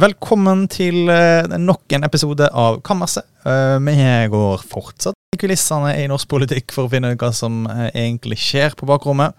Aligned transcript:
Velkommen 0.00 0.62
til 0.70 1.10
eh, 1.12 1.44
nok 1.60 1.92
en 1.92 2.06
episode 2.06 2.46
av 2.56 2.78
Kammerset. 2.86 3.26
Eh, 3.44 3.76
Vi 3.84 3.96
går 4.32 4.62
fortsatt 4.70 5.18
i 5.34 5.40
kulissene 5.40 5.90
i 6.00 6.06
norsk 6.08 6.28
politikk 6.30 6.72
for 6.72 6.86
å 6.86 6.92
finne 6.92 7.10
ut 7.12 7.20
hva 7.20 7.28
som 7.36 7.66
eh, 7.68 7.90
egentlig 8.06 8.38
skjer 8.40 8.76
på 8.78 8.88
bakrommet. 8.88 9.34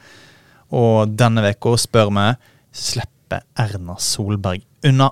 Og 0.70 1.16
denne 1.18 1.42
uka 1.56 1.74
spør 1.82 2.12
vi 2.14 2.28
slipper 2.78 3.42
Erna 3.64 3.96
Solberg 3.98 4.62
unna. 4.86 5.10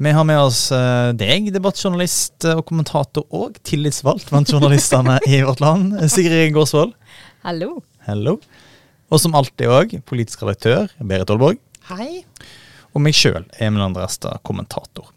Vi 0.00 0.16
har 0.16 0.24
med 0.30 0.40
oss 0.40 0.62
eh, 0.72 1.10
deg, 1.18 1.50
debattjournalist 1.52 2.48
og 2.54 2.64
kommentator 2.70 3.26
og 3.36 3.58
tillitsvalgt 3.68 4.32
blant 4.32 4.48
journalistene 4.54 5.18
i 5.28 5.42
vårt 5.44 5.60
land, 5.60 5.98
Sigrid 6.14 6.54
Gårdsvold. 6.56 6.94
Hallo. 7.44 7.82
Hallo. 8.08 8.38
Og 9.12 9.20
som 9.20 9.36
alltid 9.36 9.68
òg, 9.68 9.98
politisk 10.08 10.46
redaktør 10.46 10.88
Berit 11.02 11.28
Aalborg. 11.34 11.60
Hei. 11.90 12.24
Og 12.94 13.02
meg 13.02 13.16
sjøl, 13.18 13.44
Emil 13.62 13.82
Andresta, 13.84 14.38
kommentator. 14.46 15.10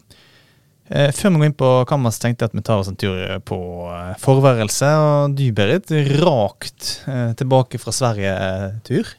Eh, 0.88 1.10
før 1.12 1.34
vi 1.34 1.40
går 1.42 1.48
inn 1.50 1.56
på 1.58 1.68
kammers, 1.88 2.16
tenkte 2.20 2.46
jeg 2.46 2.50
at 2.50 2.56
vi 2.56 2.64
tar 2.64 2.80
oss 2.80 2.88
en 2.88 2.96
tur 2.96 3.18
på 3.48 3.58
eh, 3.92 4.14
forværelse. 4.22 4.88
Og 5.02 5.36
du, 5.36 5.44
Berit, 5.56 5.92
rakt 6.22 6.88
eh, 7.10 7.34
tilbake 7.38 7.80
fra 7.82 7.92
Sverige-tur. 7.92 9.12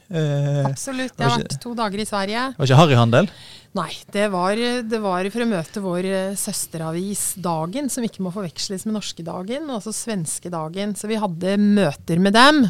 Absolutt. 0.66 1.14
Jeg 1.14 1.26
har 1.28 1.38
vært 1.38 1.56
to 1.62 1.76
dager 1.78 2.02
i 2.02 2.08
Sverige. 2.08 2.44
var 2.58 2.70
ikke 2.70 2.80
harryhandel? 2.82 3.30
Nei, 3.78 3.92
det 4.10 4.26
var, 4.32 4.58
det 4.82 4.98
var 4.98 5.28
for 5.30 5.44
å 5.44 5.46
møte 5.46 5.82
vår 5.84 6.08
søsteravis 6.34 7.36
Dagen, 7.38 7.86
som 7.86 8.02
ikke 8.02 8.24
må 8.26 8.32
forveksles 8.34 8.82
med 8.88 8.96
norske 8.96 9.22
Dagen, 9.22 9.70
også 9.70 9.94
svenske 9.94 10.50
Dagen. 10.50 10.96
Så 10.98 11.06
vi 11.06 11.20
hadde 11.22 11.54
møter 11.62 12.18
med 12.18 12.34
dem. 12.34 12.64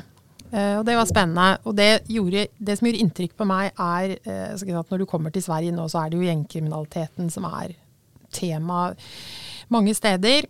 Eh, 0.53 0.77
og 0.79 0.85
det 0.87 0.97
var 0.99 1.09
spennende. 1.09 1.49
Og 1.65 1.77
det, 1.79 1.91
gjorde, 2.11 2.47
det 2.59 2.79
som 2.79 2.88
gjorde 2.88 3.02
inntrykk 3.05 3.37
på 3.38 3.49
meg, 3.49 3.73
er 3.74 4.16
eh, 4.21 4.55
at 4.55 4.93
når 4.93 5.02
du 5.02 5.09
kommer 5.11 5.35
til 5.35 5.45
Sverige 5.45 5.74
nå, 5.77 5.88
så 5.91 6.05
er 6.05 6.11
det 6.11 6.21
jo 6.21 6.29
gjengkriminaliteten 6.29 7.30
som 7.33 7.49
er 7.51 7.77
tema 8.35 8.91
mange 9.71 9.95
steder. 9.97 10.49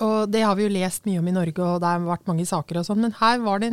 Og 0.00 0.30
det 0.32 0.40
har 0.46 0.56
vi 0.56 0.64
jo 0.64 0.72
lest 0.72 1.04
mye 1.04 1.20
om 1.20 1.28
i 1.28 1.34
Norge, 1.34 1.60
og 1.60 1.80
det 1.82 1.88
har 1.90 2.04
vært 2.06 2.28
mange 2.30 2.46
saker 2.48 2.80
og 2.80 2.86
sånn. 2.86 3.02
Men 3.04 3.16
her 3.18 3.42
var 3.44 3.60
det 3.60 3.72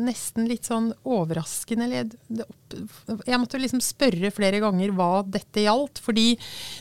nesten 0.00 0.48
litt 0.48 0.68
sånn 0.68 0.88
overraskende 1.04 1.88
Jeg 1.90 3.40
måtte 3.40 3.60
liksom 3.60 3.82
spørre 3.84 4.32
flere 4.32 4.62
ganger 4.62 4.94
hva 4.96 5.10
dette 5.26 5.66
gjaldt. 5.66 6.00
Fordi 6.00 6.32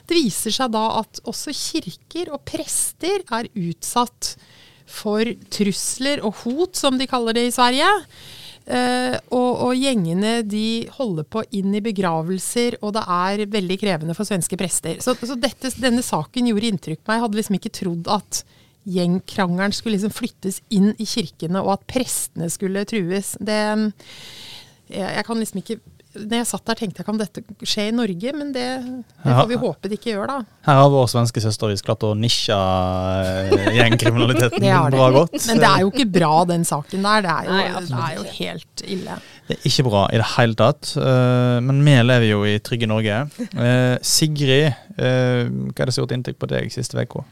det 0.07 0.15
viser 0.15 0.55
seg 0.55 0.71
da 0.75 0.85
at 1.01 1.19
også 1.27 1.55
kirker 1.55 2.31
og 2.35 2.45
prester 2.47 3.25
er 3.35 3.51
utsatt 3.51 4.37
for 4.89 5.29
trusler 5.53 6.21
og 6.25 6.43
hot, 6.43 6.77
som 6.79 6.99
de 6.99 7.07
kaller 7.09 7.37
det 7.37 7.47
i 7.49 7.55
Sverige. 7.55 7.89
Uh, 8.69 9.15
og, 9.33 9.51
og 9.65 9.79
gjengene 9.79 10.43
de 10.45 10.85
holder 10.93 11.25
på 11.25 11.41
inn 11.57 11.73
i 11.73 11.81
begravelser, 11.81 12.77
og 12.85 12.93
det 12.97 13.01
er 13.01 13.45
veldig 13.49 13.77
krevende 13.81 14.13
for 14.17 14.29
svenske 14.29 14.59
prester. 14.59 14.99
Så, 15.01 15.15
så 15.17 15.37
dette, 15.39 15.71
denne 15.81 16.05
saken 16.05 16.51
gjorde 16.51 16.69
inntrykk 16.69 17.01
på 17.01 17.09
meg. 17.09 17.17
Jeg 17.17 17.25
hadde 17.25 17.39
liksom 17.39 17.57
ikke 17.57 17.75
trodd 17.79 18.11
at 18.13 18.43
gjengkrangelen 18.89 19.73
skulle 19.75 19.97
liksom 19.97 20.13
flyttes 20.13 20.61
inn 20.73 20.93
i 20.97 21.07
kirkene, 21.09 21.63
og 21.63 21.79
at 21.79 21.87
prestene 21.89 22.49
skulle 22.53 22.85
trues. 22.89 23.33
Det, 23.41 23.57
jeg, 24.89 25.07
jeg 25.17 25.25
kan 25.25 25.41
liksom 25.41 25.63
ikke 25.63 25.79
når 26.25 26.41
jeg 26.41 26.47
satt 26.49 26.65
der, 26.67 26.77
tenkte 26.79 27.01
jeg 27.01 27.07
kan 27.07 27.19
dette 27.19 27.43
skje 27.67 27.85
i 27.89 27.95
Norge, 27.95 28.33
men 28.35 28.51
det, 28.55 28.65
det 29.23 29.33
får 29.37 29.49
vi 29.49 29.59
håpe 29.61 29.91
det 29.91 29.99
ikke 29.99 30.11
gjør, 30.13 30.31
da. 30.31 30.37
Her 30.67 30.79
har 30.81 30.91
vår 30.93 31.09
svenske 31.11 31.43
søstervis 31.43 31.83
klart 31.85 32.05
å 32.07 32.11
nisje 32.17 32.57
eh, 32.57 33.69
gjengkriminaliteten 33.79 34.59
Det 34.65 34.69
det. 34.73 34.93
bra 34.97 35.09
godt. 35.15 35.37
Men 35.47 35.61
det 35.63 35.69
er 35.71 35.83
jo 35.85 35.91
ikke 35.93 36.07
bra, 36.19 36.31
den 36.49 36.67
saken 36.67 37.07
der. 37.07 37.25
Det 37.25 37.35
er 37.35 37.49
jo, 37.49 37.55
Nei, 37.55 37.65
det 37.89 38.03
er 38.03 38.15
jo 38.17 38.27
helt 38.37 38.85
ille. 38.97 39.19
Det 39.49 39.57
er 39.57 39.67
ikke 39.71 39.87
bra 39.89 40.05
i 40.13 40.21
det 40.21 40.29
hele 40.35 40.59
tatt, 40.59 40.93
eh, 41.01 41.57
men 41.65 41.83
vi 41.87 41.97
lever 42.05 42.29
jo 42.29 42.43
i 42.47 42.55
trygge 42.63 42.89
Norge. 42.89 43.19
Eh, 43.49 43.95
Sigrid, 44.05 44.71
hva 44.99 45.05
er 45.07 45.85
det 45.87 45.93
som 45.95 46.01
har 46.01 46.05
gjort 46.05 46.17
inntrykk 46.17 46.41
på 46.41 46.51
deg 46.51 46.73
siste 46.75 46.99
uka? 46.99 47.23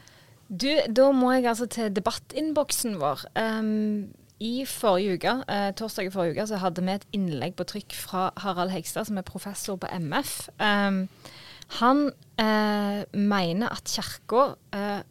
Du, 0.48 0.70
da 0.88 1.10
må 1.12 1.34
jeg 1.36 1.44
altså 1.50 1.66
til 1.68 1.90
debattinnboksen 1.92 2.96
vår. 3.02 3.26
Um, 3.36 4.08
I 4.40 4.64
forrige 4.70 5.18
uke, 5.18 5.34
eh, 5.50 5.72
torsdag 5.74 6.06
i 6.06 6.10
forrige 6.14 6.36
uke, 6.36 6.46
så 6.46 6.60
hadde 6.62 6.84
vi 6.86 6.94
et 6.94 7.06
innlegg 7.16 7.56
på 7.58 7.66
trykk 7.66 7.94
fra 7.94 8.30
Harald 8.38 8.70
Hegstad, 8.70 9.08
som 9.08 9.18
er 9.18 9.26
professor 9.26 9.76
på 9.76 9.90
MF. 9.90 10.48
Eh, 10.62 11.06
han 11.80 12.04
eh, 12.38 13.02
mener 13.12 13.74
at 13.74 13.90
kirka 13.90 14.54
eh, 14.72 15.02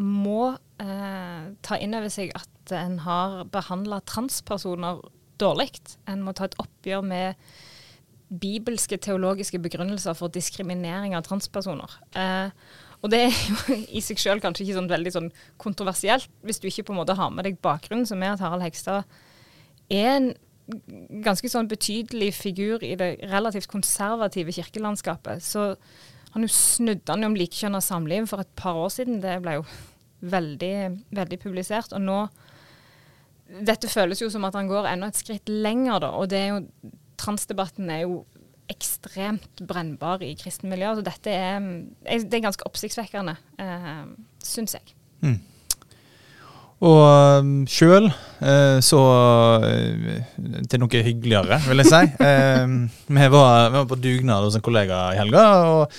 må 0.00 0.56
eh, 0.80 1.50
ta 1.62 1.76
inn 1.76 1.94
over 1.94 2.08
seg 2.12 2.32
at 2.34 2.74
en 2.74 2.98
har 3.04 3.44
behandla 3.52 4.00
transpersoner 4.08 5.02
dårlig. 5.40 5.74
En 6.08 6.24
må 6.24 6.32
ta 6.36 6.48
et 6.48 6.58
oppgjør 6.60 7.04
med 7.04 7.50
bibelske 8.30 8.96
teologiske 9.02 9.58
begrunnelser 9.62 10.14
for 10.14 10.32
diskriminering 10.32 11.16
av 11.18 11.26
transpersoner. 11.26 11.98
Eh, 12.14 12.50
og 13.00 13.12
det 13.12 13.22
er 13.26 13.32
jo 13.32 13.78
i 13.98 14.02
seg 14.04 14.20
selv 14.20 14.44
kanskje 14.44 14.66
ikke 14.66 14.78
sånn 14.78 14.92
veldig 14.92 15.14
sånn 15.14 15.32
kontroversielt, 15.60 16.30
hvis 16.46 16.60
du 16.60 16.68
ikke 16.68 16.88
på 16.88 16.94
en 16.94 17.00
måte 17.02 17.16
har 17.18 17.32
med 17.34 17.48
deg 17.48 17.60
bakgrunnen, 17.64 18.08
som 18.08 18.22
er 18.22 18.34
at 18.34 18.44
Harald 18.44 18.64
Hegstad 18.66 19.08
er 19.90 20.14
en 20.14 20.30
ganske 21.24 21.48
sånn 21.50 21.68
betydelig 21.70 22.30
figur 22.36 22.84
i 22.86 22.94
det 22.98 23.16
relativt 23.30 23.70
konservative 23.70 24.52
kirkelandskapet. 24.54 25.42
Så 25.42 25.72
han 26.34 26.46
jo 26.46 26.50
snudde 26.52 27.10
han 27.10 27.24
jo 27.24 27.30
om 27.32 27.38
likekjønna 27.38 27.80
samliv 27.82 28.28
for 28.30 28.44
et 28.44 28.52
par 28.58 28.78
år 28.78 28.92
siden. 28.94 29.18
Det 29.22 29.40
ble 29.42 29.56
jo 29.58 29.64
veldig, 30.30 30.74
veldig 31.16 31.40
publisert. 31.42 31.96
Og 31.96 32.04
nå 32.06 32.22
Dette 33.50 33.88
føles 33.90 34.20
jo 34.22 34.28
som 34.30 34.44
at 34.46 34.54
han 34.54 34.68
går 34.70 34.86
enda 34.86 35.08
et 35.10 35.18
skritt 35.18 35.48
lenger, 35.50 36.04
da. 36.04 36.12
Og 36.20 36.28
det 36.30 36.38
er 36.38 36.52
jo 36.52 36.90
Transdebatten 37.20 37.90
er 37.92 38.04
jo 38.04 38.20
ekstremt 38.70 39.62
brennbar 39.66 40.22
i 40.24 40.32
kristne 40.38 40.70
miljøer. 40.72 41.00
Så 41.00 41.06
dette 41.06 41.34
er, 41.34 41.70
det 42.06 42.38
er 42.38 42.44
ganske 42.46 42.66
oppsiktsvekkende, 42.68 43.36
eh, 43.60 44.04
syns 44.46 44.76
jeg. 44.78 44.94
Og 46.80 47.00
um, 47.44 47.50
sjøl 47.68 48.06
eh, 48.08 48.78
så 48.80 49.00
eh, 49.68 50.22
til 50.64 50.80
noe 50.80 51.04
hyggeligere, 51.04 51.60
vil 51.68 51.84
jeg 51.84 51.92
si. 51.92 52.02
Eh, 52.30 52.72
vi, 53.10 53.26
var, 53.32 53.68
vi 53.68 53.76
var 53.76 53.86
på 53.90 53.98
dugnad 54.00 54.46
hos 54.46 54.56
en 54.56 54.64
kollega 54.64 55.10
i 55.12 55.18
helga, 55.18 55.44
og 55.68 55.94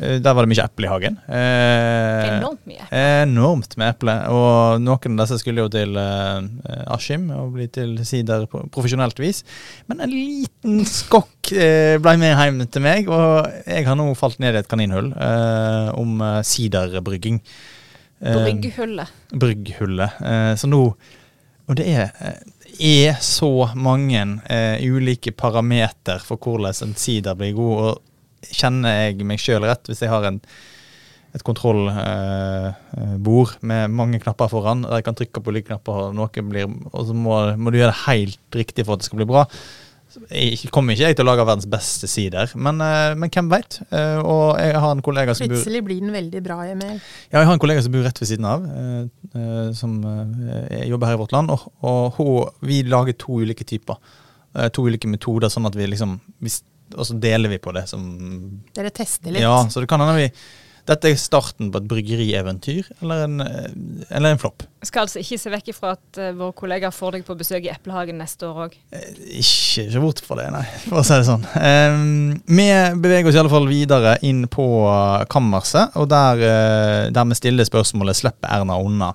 der 0.00 0.32
var 0.32 0.46
det 0.46 0.50
mye 0.52 0.64
eple 0.64 0.86
i 0.86 0.90
hagen. 0.90 1.16
Enormt 1.28 2.62
mye. 2.68 2.84
Enormt 2.94 3.74
med 3.80 3.90
eple. 3.90 4.14
Og 4.32 4.80
noen 4.80 5.16
av 5.16 5.26
disse 5.26 5.40
skulle 5.42 5.64
jo 5.64 5.72
til 5.72 5.98
Askim 5.98 7.26
og 7.34 7.50
bli 7.56 7.66
til 7.74 7.98
sider 8.08 8.46
på 8.48 8.62
profesjonelt 8.72 9.18
vis. 9.20 9.42
Men 9.90 10.00
en 10.06 10.14
liten 10.14 10.86
skokk 10.88 11.52
ble 11.52 12.14
med 12.22 12.32
hjem 12.32 12.62
til 12.70 12.86
meg, 12.86 13.10
og 13.12 13.50
jeg 13.66 13.84
har 13.90 13.98
nå 13.98 14.08
falt 14.16 14.40
ned 14.40 14.56
i 14.56 14.62
et 14.62 14.70
kaninhull 14.70 15.12
om 15.98 16.24
siderbrygging. 16.48 17.42
Eh, 18.20 18.36
Brygghullet. 18.36 19.08
brygghullet. 19.32 20.20
Eh, 20.20 20.52
så 20.60 20.68
nå 20.68 20.82
Og 21.70 21.76
det 21.78 21.86
er, 21.86 22.10
eh, 22.20 22.34
er 22.80 23.14
så 23.22 23.70
mange 23.76 24.40
ulike 24.82 25.30
parameter 25.30 26.18
for 26.18 26.36
hvordan 26.36 26.74
en 26.82 26.94
sider 26.96 27.34
blir 27.38 27.54
god. 27.54 27.78
Og 27.84 27.98
kjenner 28.50 28.90
jeg 28.90 29.24
meg 29.24 29.38
sjøl 29.38 29.62
rett, 29.62 29.86
hvis 29.86 30.00
jeg 30.02 30.10
har 30.10 30.24
en, 30.26 30.40
et 31.32 31.42
kontrollbord 31.46 33.50
eh, 33.54 33.62
med 33.62 33.90
mange 33.94 34.18
knapper 34.18 34.48
foran, 34.50 34.82
der 34.82 34.96
jeg 34.98 35.04
kan 35.04 35.14
trykke 35.14 35.40
på 35.44 35.52
like 35.54 35.68
knapper, 35.68 35.92
og 36.08 36.14
noe 36.18 36.42
blir, 36.42 36.66
og 36.90 37.06
så 37.06 37.14
må, 37.14 37.54
må 37.56 37.70
du 37.70 37.78
gjøre 37.78 37.92
det 37.92 38.06
helt 38.08 38.50
riktig 38.64 38.84
for 38.84 38.94
at 38.94 38.98
det 39.04 39.06
skal 39.06 39.18
bli 39.22 39.30
bra. 39.30 39.46
Jeg 40.30 40.70
kommer 40.74 40.96
ikke 40.96 41.10
jeg 41.10 41.16
til 41.18 41.24
å 41.24 41.28
lage 41.28 41.44
verdens 41.46 41.68
beste 41.70 42.08
sider, 42.10 42.50
men, 42.58 42.80
eh, 42.82 43.14
men 43.18 43.30
hvem 43.30 43.50
veit? 43.52 43.78
Eh, 43.94 44.18
og 44.18 44.58
jeg 44.58 44.80
har 44.82 44.94
en 44.94 45.02
kollega 45.06 45.34
som 45.36 45.46
bor 45.46 45.54
Plutselig 45.54 45.82
blir 45.86 46.00
den 46.02 46.14
veldig 46.14 46.42
bra, 46.42 46.56
Emil. 46.66 46.96
ja, 47.30 47.38
jeg 47.38 47.46
har 47.46 47.54
en 47.54 47.62
kollega 47.62 47.84
som 47.84 47.94
bor 47.94 48.02
rett 48.06 48.18
ved 48.18 48.30
siden 48.30 48.48
av, 48.50 48.64
eh, 48.66 49.72
som 49.76 50.00
jobber 50.90 51.06
her 51.06 51.14
i 51.14 51.22
vårt 51.22 51.36
land. 51.36 51.54
Og, 51.54 52.18
og 52.20 52.66
vi 52.66 52.82
lager 52.82 53.16
to 53.18 53.40
ulike 53.44 53.66
typer. 53.66 54.00
To 54.74 54.82
ulike 54.82 55.06
metoder, 55.06 55.46
sånn 55.46 55.68
at 55.68 55.76
vi 55.78 55.86
liksom 55.86 56.16
Og 56.98 57.06
så 57.06 57.14
deler 57.22 57.48
vi 57.52 57.58
på 57.62 57.70
det 57.70 57.84
som 57.86 58.02
Dere 58.74 58.90
tester 58.90 59.30
litt. 59.30 59.44
Ja, 59.44 59.62
så 59.70 59.78
det 59.78 59.86
kan 59.86 60.00
hende 60.02 60.16
vi 60.18 60.32
Dette 60.90 61.12
er 61.12 61.18
starten 61.20 61.68
på 61.70 61.78
et 61.78 61.86
bryggerieventyr, 61.86 62.88
eller 63.04 63.22
en, 63.28 63.42
eh, 63.44 63.68
eller 64.10 64.34
en 64.34 64.40
flopp. 64.42 64.64
Skal 64.82 65.04
altså 65.04 65.20
ikke 65.22 65.38
se 65.38 65.52
vekk 65.52 65.70
ifra 65.70 65.92
at 65.94 66.18
uh, 66.18 66.32
vår 66.34 66.50
kollega 66.58 66.90
får 66.90 67.14
deg 67.14 67.26
på 67.28 67.36
besøk 67.38 67.68
i 67.68 67.70
Eplehagen 67.70 68.18
neste 68.18 68.48
år 68.48 68.64
òg. 68.64 68.74
Eh, 68.96 69.12
Ikke 69.38 69.84
se 69.92 70.02
bort 70.02 70.22
fra 70.24 70.40
det, 70.40 70.48
nei, 70.56 70.64
for 70.88 71.02
å 71.02 71.04
si 71.06 71.14
det 71.14 71.28
sånn. 71.28 71.46
Um, 71.54 72.42
vi 72.48 72.66
beveger 73.04 73.30
oss 73.30 73.38
i 73.38 73.42
alle 73.44 73.52
fall 73.52 73.70
videre 73.70 74.16
inn 74.26 74.42
på 74.50 74.66
eh, 74.90 75.28
kammerset, 75.30 75.94
og 76.00 76.10
der, 76.10 76.42
uh, 76.42 77.06
der 77.14 77.30
vi 77.30 77.38
stiller 77.38 77.68
spørsmålet 77.68 78.18
'Slipper 78.18 78.50
Erna 78.58 78.82
unna'? 78.82 79.14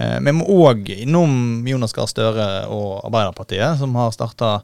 Uh, 0.00 0.18
vi 0.24 0.36
må 0.38 0.48
òg 0.70 0.88
innom 1.02 1.66
Jonas 1.68 1.92
Gahr 1.92 2.08
Støre 2.08 2.50
og 2.72 3.02
Arbeiderpartiet, 3.10 3.76
som 3.82 3.98
har 4.00 4.14
starta 4.16 4.60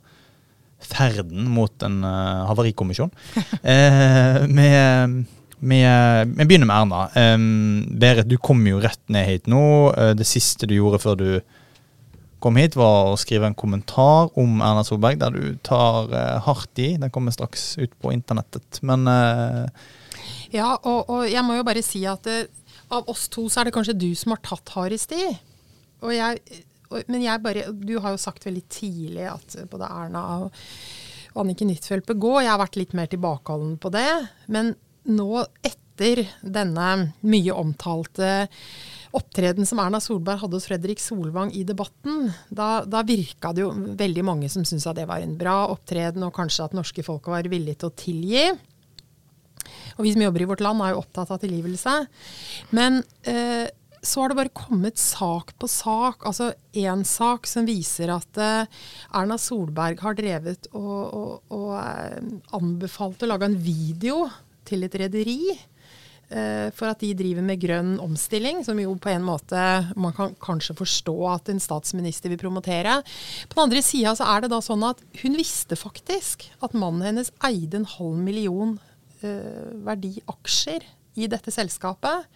ferden 0.86 1.48
mot 1.50 1.82
en 1.84 2.00
havarikommisjon. 2.48 3.12
Eh, 3.66 4.44
vi, 5.68 5.78
vi, 6.36 6.44
begynner 6.44 6.68
med 6.68 6.76
Erna. 6.76 7.02
Um, 7.34 7.98
Berit, 7.98 8.28
du 8.30 8.36
kom 8.38 8.62
jo 8.68 8.80
rett 8.82 9.02
ned 9.12 9.26
hit 9.28 9.50
nå. 9.50 9.62
Eh, 9.92 10.12
det 10.18 10.26
siste 10.28 10.68
du 10.68 10.76
gjorde 10.76 11.02
før 11.02 11.18
du 11.20 11.30
kom 12.42 12.58
hit, 12.60 12.76
var 12.78 13.10
å 13.10 13.18
skrive 13.18 13.48
en 13.48 13.56
kommentar 13.58 14.30
om 14.38 14.60
Erna 14.60 14.84
Solberg, 14.86 15.18
der 15.22 15.34
du 15.34 15.56
tar 15.66 16.12
uh, 16.12 16.36
hardt 16.46 16.82
i. 16.82 16.92
Den 17.00 17.12
kommer 17.12 17.34
straks 17.34 17.74
ut 17.80 17.94
på 18.02 18.12
internettet. 18.14 18.82
Men 18.86 19.08
uh, 19.08 19.64
Ja, 20.54 20.76
og, 20.76 21.10
og 21.10 21.26
jeg 21.26 21.42
må 21.46 21.56
jo 21.56 21.66
bare 21.66 21.82
si 21.84 22.04
at 22.06 22.28
eh, 22.30 22.46
av 22.94 23.08
oss 23.10 23.26
to 23.32 23.48
så 23.50 23.62
er 23.62 23.68
det 23.68 23.74
kanskje 23.74 23.98
du 23.98 24.10
som 24.14 24.36
har 24.36 24.44
tatt 24.46 24.74
hardest 24.76 25.16
i. 25.16 25.24
Og 26.04 26.12
jeg, 26.14 26.62
og, 26.92 27.00
men 27.08 27.24
jeg 27.24 27.42
bare 27.42 27.70
Du 27.72 27.96
har 28.04 28.14
jo 28.14 28.20
sagt 28.20 28.44
veldig 28.46 28.62
tidlig 28.70 29.26
at 29.32 29.56
både 29.72 29.88
Erna 29.90 30.22
og, 30.44 30.62
Anniken 31.36 31.68
Huitfeldt 31.68 32.06
bør 32.08 32.20
gå. 32.20 32.34
Jeg 32.40 32.52
har 32.52 32.60
vært 32.60 32.78
litt 32.80 32.94
mer 32.96 33.08
tilbakeholden 33.12 33.76
på 33.82 33.90
det. 33.92 34.08
Men 34.52 34.72
nå, 35.08 35.30
etter 35.64 36.26
denne 36.42 36.88
mye 37.24 37.54
omtalte 37.56 38.46
opptreden 39.16 39.64
som 39.68 39.80
Erna 39.80 40.00
Solberg 40.02 40.42
hadde 40.42 40.58
hos 40.58 40.66
Fredrik 40.68 41.00
Solvang 41.00 41.52
i 41.56 41.64
debatten, 41.64 42.28
da, 42.52 42.84
da 42.84 43.00
virka 43.06 43.54
det 43.56 43.64
jo 43.64 43.72
veldig 43.96 44.24
mange 44.26 44.50
som 44.52 44.66
syntes 44.66 44.88
at 44.90 44.98
det 44.98 45.06
var 45.08 45.24
en 45.24 45.36
bra 45.40 45.62
opptreden, 45.72 46.26
og 46.26 46.34
kanskje 46.36 46.66
at 46.66 46.76
norske 46.76 47.04
folk 47.06 47.30
var 47.32 47.48
villige 47.48 47.80
til 47.80 47.90
å 47.90 47.96
tilgi. 47.96 48.44
Og 49.96 50.04
vi 50.04 50.12
som 50.12 50.26
jobber 50.26 50.44
i 50.44 50.50
vårt 50.50 50.62
land, 50.64 50.82
er 50.84 50.92
jo 50.92 51.00
opptatt 51.00 51.32
av 51.32 51.40
tilgivelse. 51.42 51.96
Men 52.76 53.00
eh, 53.24 53.66
så 54.06 54.22
har 54.22 54.30
det 54.30 54.38
bare 54.38 54.54
kommet 54.54 55.00
sak 55.00 55.54
på 55.58 55.68
sak. 55.70 56.26
Altså 56.28 56.52
én 56.76 57.02
sak 57.08 57.48
som 57.50 57.66
viser 57.68 58.12
at 58.14 58.40
eh, 58.42 58.82
Erna 59.16 59.38
Solberg 59.40 60.02
har 60.04 60.18
drevet 60.18 60.68
og, 60.74 61.00
og, 61.06 61.54
og 61.56 61.70
eh, 61.80 62.20
anbefalt 62.58 63.24
å 63.24 63.30
lage 63.32 63.48
en 63.48 63.58
video 63.58 64.26
til 64.66 64.86
et 64.86 64.96
rederi. 65.00 65.40
eh, 66.30 66.68
For 66.74 66.90
at 66.90 67.00
de 67.00 67.12
driver 67.14 67.44
med 67.46 67.60
grønn 67.62 67.94
omstilling, 68.02 68.64
som 68.66 68.78
jo 68.82 68.94
på 68.98 69.12
en 69.12 69.24
måte 69.26 69.62
man 69.96 70.14
kan 70.16 70.34
kanskje 70.42 70.76
forstå 70.78 71.16
at 71.32 71.48
en 71.52 71.62
statsminister 71.62 72.32
vil 72.32 72.40
promotere. 72.42 72.98
På 73.48 73.60
den 73.60 73.68
andre 73.68 73.82
sida 73.82 74.16
så 74.18 74.26
er 74.34 74.44
det 74.44 74.52
da 74.54 74.60
sånn 74.64 74.84
at 74.86 75.02
hun 75.22 75.38
visste 75.38 75.78
faktisk 75.78 76.48
at 76.60 76.74
mannen 76.74 77.06
hennes 77.06 77.32
eide 77.46 77.80
en 77.80 77.88
halv 77.96 78.18
million 78.18 78.76
eh, 79.22 79.72
verdi 79.86 80.16
aksjer 80.26 80.84
i 81.16 81.30
dette 81.30 81.54
selskapet. 81.54 82.26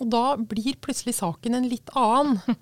Og 0.00 0.08
da 0.12 0.24
blir 0.38 0.78
plutselig 0.80 1.16
saken 1.18 1.58
en 1.58 1.68
litt 1.68 1.90
annen. 1.98 2.38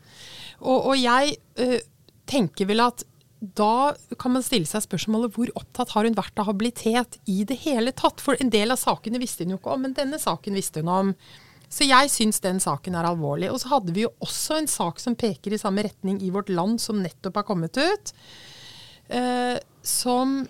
Og, 0.59 0.88
og 0.91 0.97
jeg 0.99 1.37
eh, 1.62 1.85
tenker 2.26 2.67
vel 2.67 2.81
at 2.82 3.05
da 3.40 3.94
kan 4.19 4.35
man 4.35 4.43
stille 4.43 4.67
seg 4.67 4.82
spørsmålet 4.82 5.37
hvor 5.37 5.50
opptatt 5.58 5.93
har 5.94 6.08
hun 6.08 6.17
vært 6.19 6.40
av 6.43 6.49
habilitet 6.50 7.20
i 7.31 7.44
det 7.46 7.61
hele 7.62 7.93
tatt? 7.94 8.23
For 8.23 8.38
en 8.43 8.50
del 8.50 8.75
av 8.75 8.81
sakene 8.81 9.20
visste 9.23 9.46
hun 9.46 9.55
jo 9.55 9.61
ikke 9.61 9.76
om, 9.76 9.85
men 9.87 9.94
denne 9.94 10.19
saken 10.19 10.58
visste 10.58 10.82
hun 10.82 10.90
om. 10.90 11.12
Så 11.70 11.87
jeg 11.87 12.11
syns 12.11 12.40
den 12.43 12.58
saken 12.64 12.96
er 12.99 13.06
alvorlig. 13.06 13.50
Og 13.52 13.61
så 13.62 13.70
hadde 13.75 13.94
vi 13.94 14.06
jo 14.06 14.14
også 14.25 14.58
en 14.58 14.70
sak 14.70 14.99
som 15.02 15.17
peker 15.19 15.55
i 15.55 15.61
samme 15.61 15.85
retning 15.87 16.19
i 16.25 16.32
vårt 16.35 16.50
land, 16.50 16.81
som 16.82 17.02
nettopp 17.05 17.38
har 17.38 17.46
kommet 17.46 17.79
ut. 17.79 18.14
Eh, 19.08 19.56
som 19.87 20.40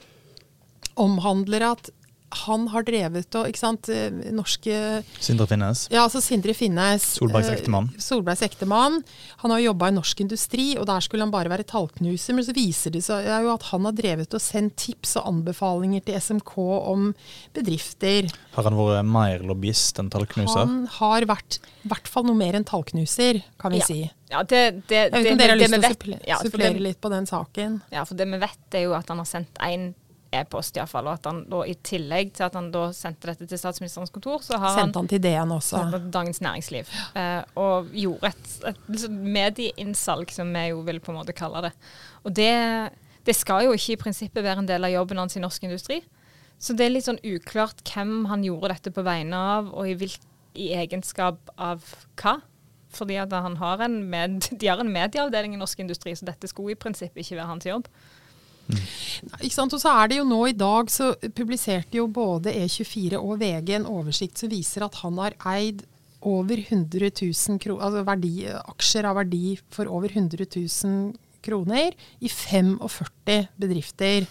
omhandler 0.99 1.67
at 1.69 1.90
han 2.30 2.66
har 2.69 2.82
drevet 2.84 3.34
og 3.40 3.46
ikke 3.48 3.58
sant, 3.60 3.88
eh, 3.88 4.10
norske 4.32 5.02
Sindre 5.20 5.46
Finnes. 5.48 5.86
ja, 5.90 6.02
altså 6.04 6.20
Sindre 6.20 6.52
Finnes. 6.54 7.02
Solbergs 7.19 7.48
eh, 7.48 7.56
ektemann. 7.56 7.88
Solbergs 7.98 8.42
ektemann. 8.42 9.02
Han 9.38 9.50
har 9.50 9.58
jobba 9.60 9.88
i 9.88 9.94
norsk 9.96 10.20
industri, 10.20 10.76
og 10.78 10.86
der 10.86 11.00
skulle 11.00 11.22
han 11.25 11.30
bare 11.32 11.48
være 11.48 11.64
tallknuser. 11.64 12.34
Men 12.34 12.44
så 12.44 12.52
viser 12.56 12.90
det 12.92 13.02
seg 13.04 13.25
jo 13.25 13.52
at 13.54 13.62
han 13.70 13.84
har 13.88 13.92
drevet 13.92 14.34
og 14.36 14.40
sendt 14.44 14.76
tips 14.76 15.16
og 15.16 15.26
anbefalinger 15.32 16.04
til 16.04 16.20
SMK 16.20 16.52
om 16.58 17.14
bedrifter. 17.56 18.28
Har 18.56 18.69
han 18.69 18.76
vært 18.78 19.08
mer 19.08 19.44
lobbyist 19.48 19.98
enn 20.02 20.10
tallknuser? 20.12 20.64
Han 20.66 20.86
har 20.98 21.26
vært 21.28 21.58
i 21.84 21.88
hvert 21.90 22.08
fall 22.10 22.26
noe 22.28 22.36
mer 22.38 22.58
enn 22.58 22.66
tallknuser, 22.69 23.42
kan 23.58 23.72
vi 23.72 23.78
Ja. 23.78 23.84
si. 23.88 24.10
Ja, 24.30 24.42
det, 24.42 24.86
det, 24.88 25.08
Jeg 25.08 25.12
vet 25.12 25.25
ikke 25.25 25.32
om 25.32 25.38
dere 25.38 25.48
har 25.48 25.56
det 25.56 25.62
lyst 25.62 25.72
til 25.72 25.80
å 25.80 25.94
supplere, 25.94 26.20
ja, 26.28 26.36
supplere 26.36 26.72
det- 26.75 26.82
litt 26.82 27.00
på 27.00 27.08
den 27.10 27.25
saken. 27.26 27.80
Ja, 27.90 28.04
for 28.04 28.14
det 28.14 28.26
vi 28.28 28.36
vet 28.38 28.75
er 28.75 28.82
jo 28.84 28.92
at 28.92 29.08
han 29.08 29.16
har 29.19 29.25
sendt 29.25 29.54
én 29.64 29.94
e-post, 30.34 30.76
iallfall. 30.76 31.08
Og 31.08 31.16
at 31.19 31.28
han 31.28 31.42
da 31.50 31.62
i 31.69 31.75
tillegg 31.86 32.34
til 32.36 32.46
at 32.48 32.56
han 32.58 32.70
da 32.75 32.88
sendte 32.96 33.30
dette 33.30 33.48
til 33.48 33.60
statsministerens 33.60 34.12
kontor, 34.14 34.42
så 34.44 34.58
har 34.58 34.75
han 34.75 34.82
Sendte 34.82 35.02
han 35.02 35.10
til 35.10 35.22
DN 35.25 35.54
også. 35.56 35.82
sendt 35.82 36.10
Dagens 36.14 36.42
Næringsliv. 36.44 36.92
Eh, 37.19 37.42
og 37.60 37.90
gjorde 37.96 38.32
et, 38.32 38.54
et 38.72 38.84
liksom 38.92 39.19
medieinnsalg, 39.38 40.32
som 40.34 40.52
vi 40.54 40.69
jo 40.70 40.82
vil 40.86 41.00
på 41.04 41.14
en 41.14 41.20
måte 41.20 41.36
kalle 41.36 41.69
det. 41.69 41.72
Og 42.25 42.36
det, 42.36 42.52
det 43.26 43.36
skal 43.36 43.69
jo 43.69 43.76
ikke 43.76 43.94
i 43.96 44.00
prinsippet 44.04 44.44
være 44.44 44.64
en 44.64 44.70
del 44.70 44.88
av 44.88 44.94
jobben 44.94 45.22
hans 45.22 45.38
i 45.38 45.44
norsk 45.44 45.69
industri. 45.69 46.02
Så 46.58 46.75
det 46.75 46.88
er 46.88 46.94
litt 46.96 47.06
sånn 47.06 47.22
uklart 47.22 47.84
hvem 47.86 48.26
han 48.28 48.42
gjorde 48.46 48.75
dette 48.75 48.92
på 48.94 49.04
vegne 49.06 49.38
av, 49.56 49.72
og 49.72 49.88
i, 49.88 49.94
hvil, 49.98 50.14
i 50.58 50.72
egenskap 50.80 51.52
av 51.54 51.84
hva. 52.19 52.40
Fordi 52.94 53.19
at 53.20 53.32
han 53.32 53.58
har 53.60 53.84
en 53.84 54.00
med, 54.10 54.40
de 54.60 54.70
har 54.70 54.82
en 54.82 54.92
medieavdeling 54.92 55.54
i 55.54 55.60
norsk 55.60 55.84
industri, 55.84 56.16
så 56.19 56.28
dette 56.28 56.50
skulle 56.50 56.75
i 56.75 56.80
prinsippet 56.80 57.22
ikke 57.22 57.38
være 57.38 57.52
hans 57.52 57.69
jobb. 57.69 57.88
Ikke 59.41 59.55
sant? 59.55 59.75
Og 59.75 59.82
så 59.82 59.93
er 60.00 60.11
det 60.11 60.19
jo 60.20 60.26
nå 60.29 60.41
i 60.50 60.56
dag, 60.56 60.91
så 60.93 61.12
publiserte 61.37 62.00
jo 62.00 62.09
både 62.12 62.55
E24 62.55 63.20
og 63.20 63.38
VG 63.41 63.76
en 63.79 63.88
oversikt 63.91 64.41
som 64.41 64.53
viser 64.53 64.85
at 64.87 64.99
han 65.03 65.20
har 65.23 65.38
eid 65.55 65.87
over 66.26 66.59
100 66.59 67.12
000 67.15 67.62
kroner, 67.62 67.85
altså 67.87 68.05
verdi, 68.06 68.35
aksjer 68.50 69.06
av 69.06 69.20
verdi 69.20 69.55
for 69.75 69.91
over 69.91 70.11
100 70.11 70.49
000 70.50 71.17
kroner 71.49 71.94
i 72.19 72.29
45 72.29 73.47
bedrifter. 73.61 74.26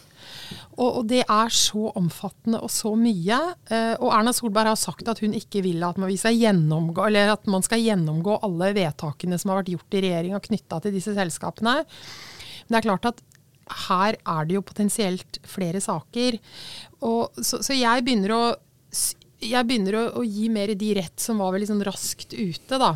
Og, 0.76 0.90
og 0.90 1.04
det 1.10 1.22
er 1.24 1.54
så 1.54 1.88
omfattende 1.98 2.60
og 2.64 2.72
så 2.74 2.92
mye. 3.00 3.38
Eh, 3.72 3.94
og 3.96 4.12
Erna 4.12 4.34
Solberg 4.36 4.74
har 4.74 4.80
sagt 4.80 5.08
at 5.10 5.22
hun 5.24 5.36
ikke 5.38 5.64
vil 5.66 5.86
at 5.88 6.00
man, 6.02 6.12
skal 6.20 6.36
gjennomgå, 6.36 7.08
at 7.08 7.48
man 7.50 7.66
skal 7.66 7.84
gjennomgå 7.84 8.40
alle 8.46 8.74
vedtakene 8.78 9.40
som 9.40 9.54
har 9.54 9.62
vært 9.62 9.74
gjort 9.78 9.98
i 9.98 10.04
regjeringa 10.08 10.44
knytta 10.50 10.82
til 10.84 10.98
disse 11.00 11.16
selskapene. 11.18 11.80
Men 12.68 12.76
det 12.76 12.82
er 12.82 12.90
klart 12.90 13.12
at 13.14 13.24
her 13.88 14.18
er 14.18 14.48
det 14.48 14.58
jo 14.58 14.66
potensielt 14.66 15.40
flere 15.48 15.82
saker. 15.84 16.40
Og, 17.08 17.38
så, 17.42 17.62
så 17.62 17.76
jeg 17.78 18.06
begynner 18.06 18.36
å 18.36 18.42
jeg 19.44 19.68
begynner 19.70 20.00
å, 20.00 20.06
å 20.22 20.24
gi 20.26 20.48
mer 20.50 20.74
de 20.74 20.94
rett 20.98 21.22
som 21.22 21.42
var 21.42 21.54
veldig 21.54 21.70
sånn 21.70 21.86
raskt 21.86 22.34
ute, 22.34 22.80
da. 22.82 22.96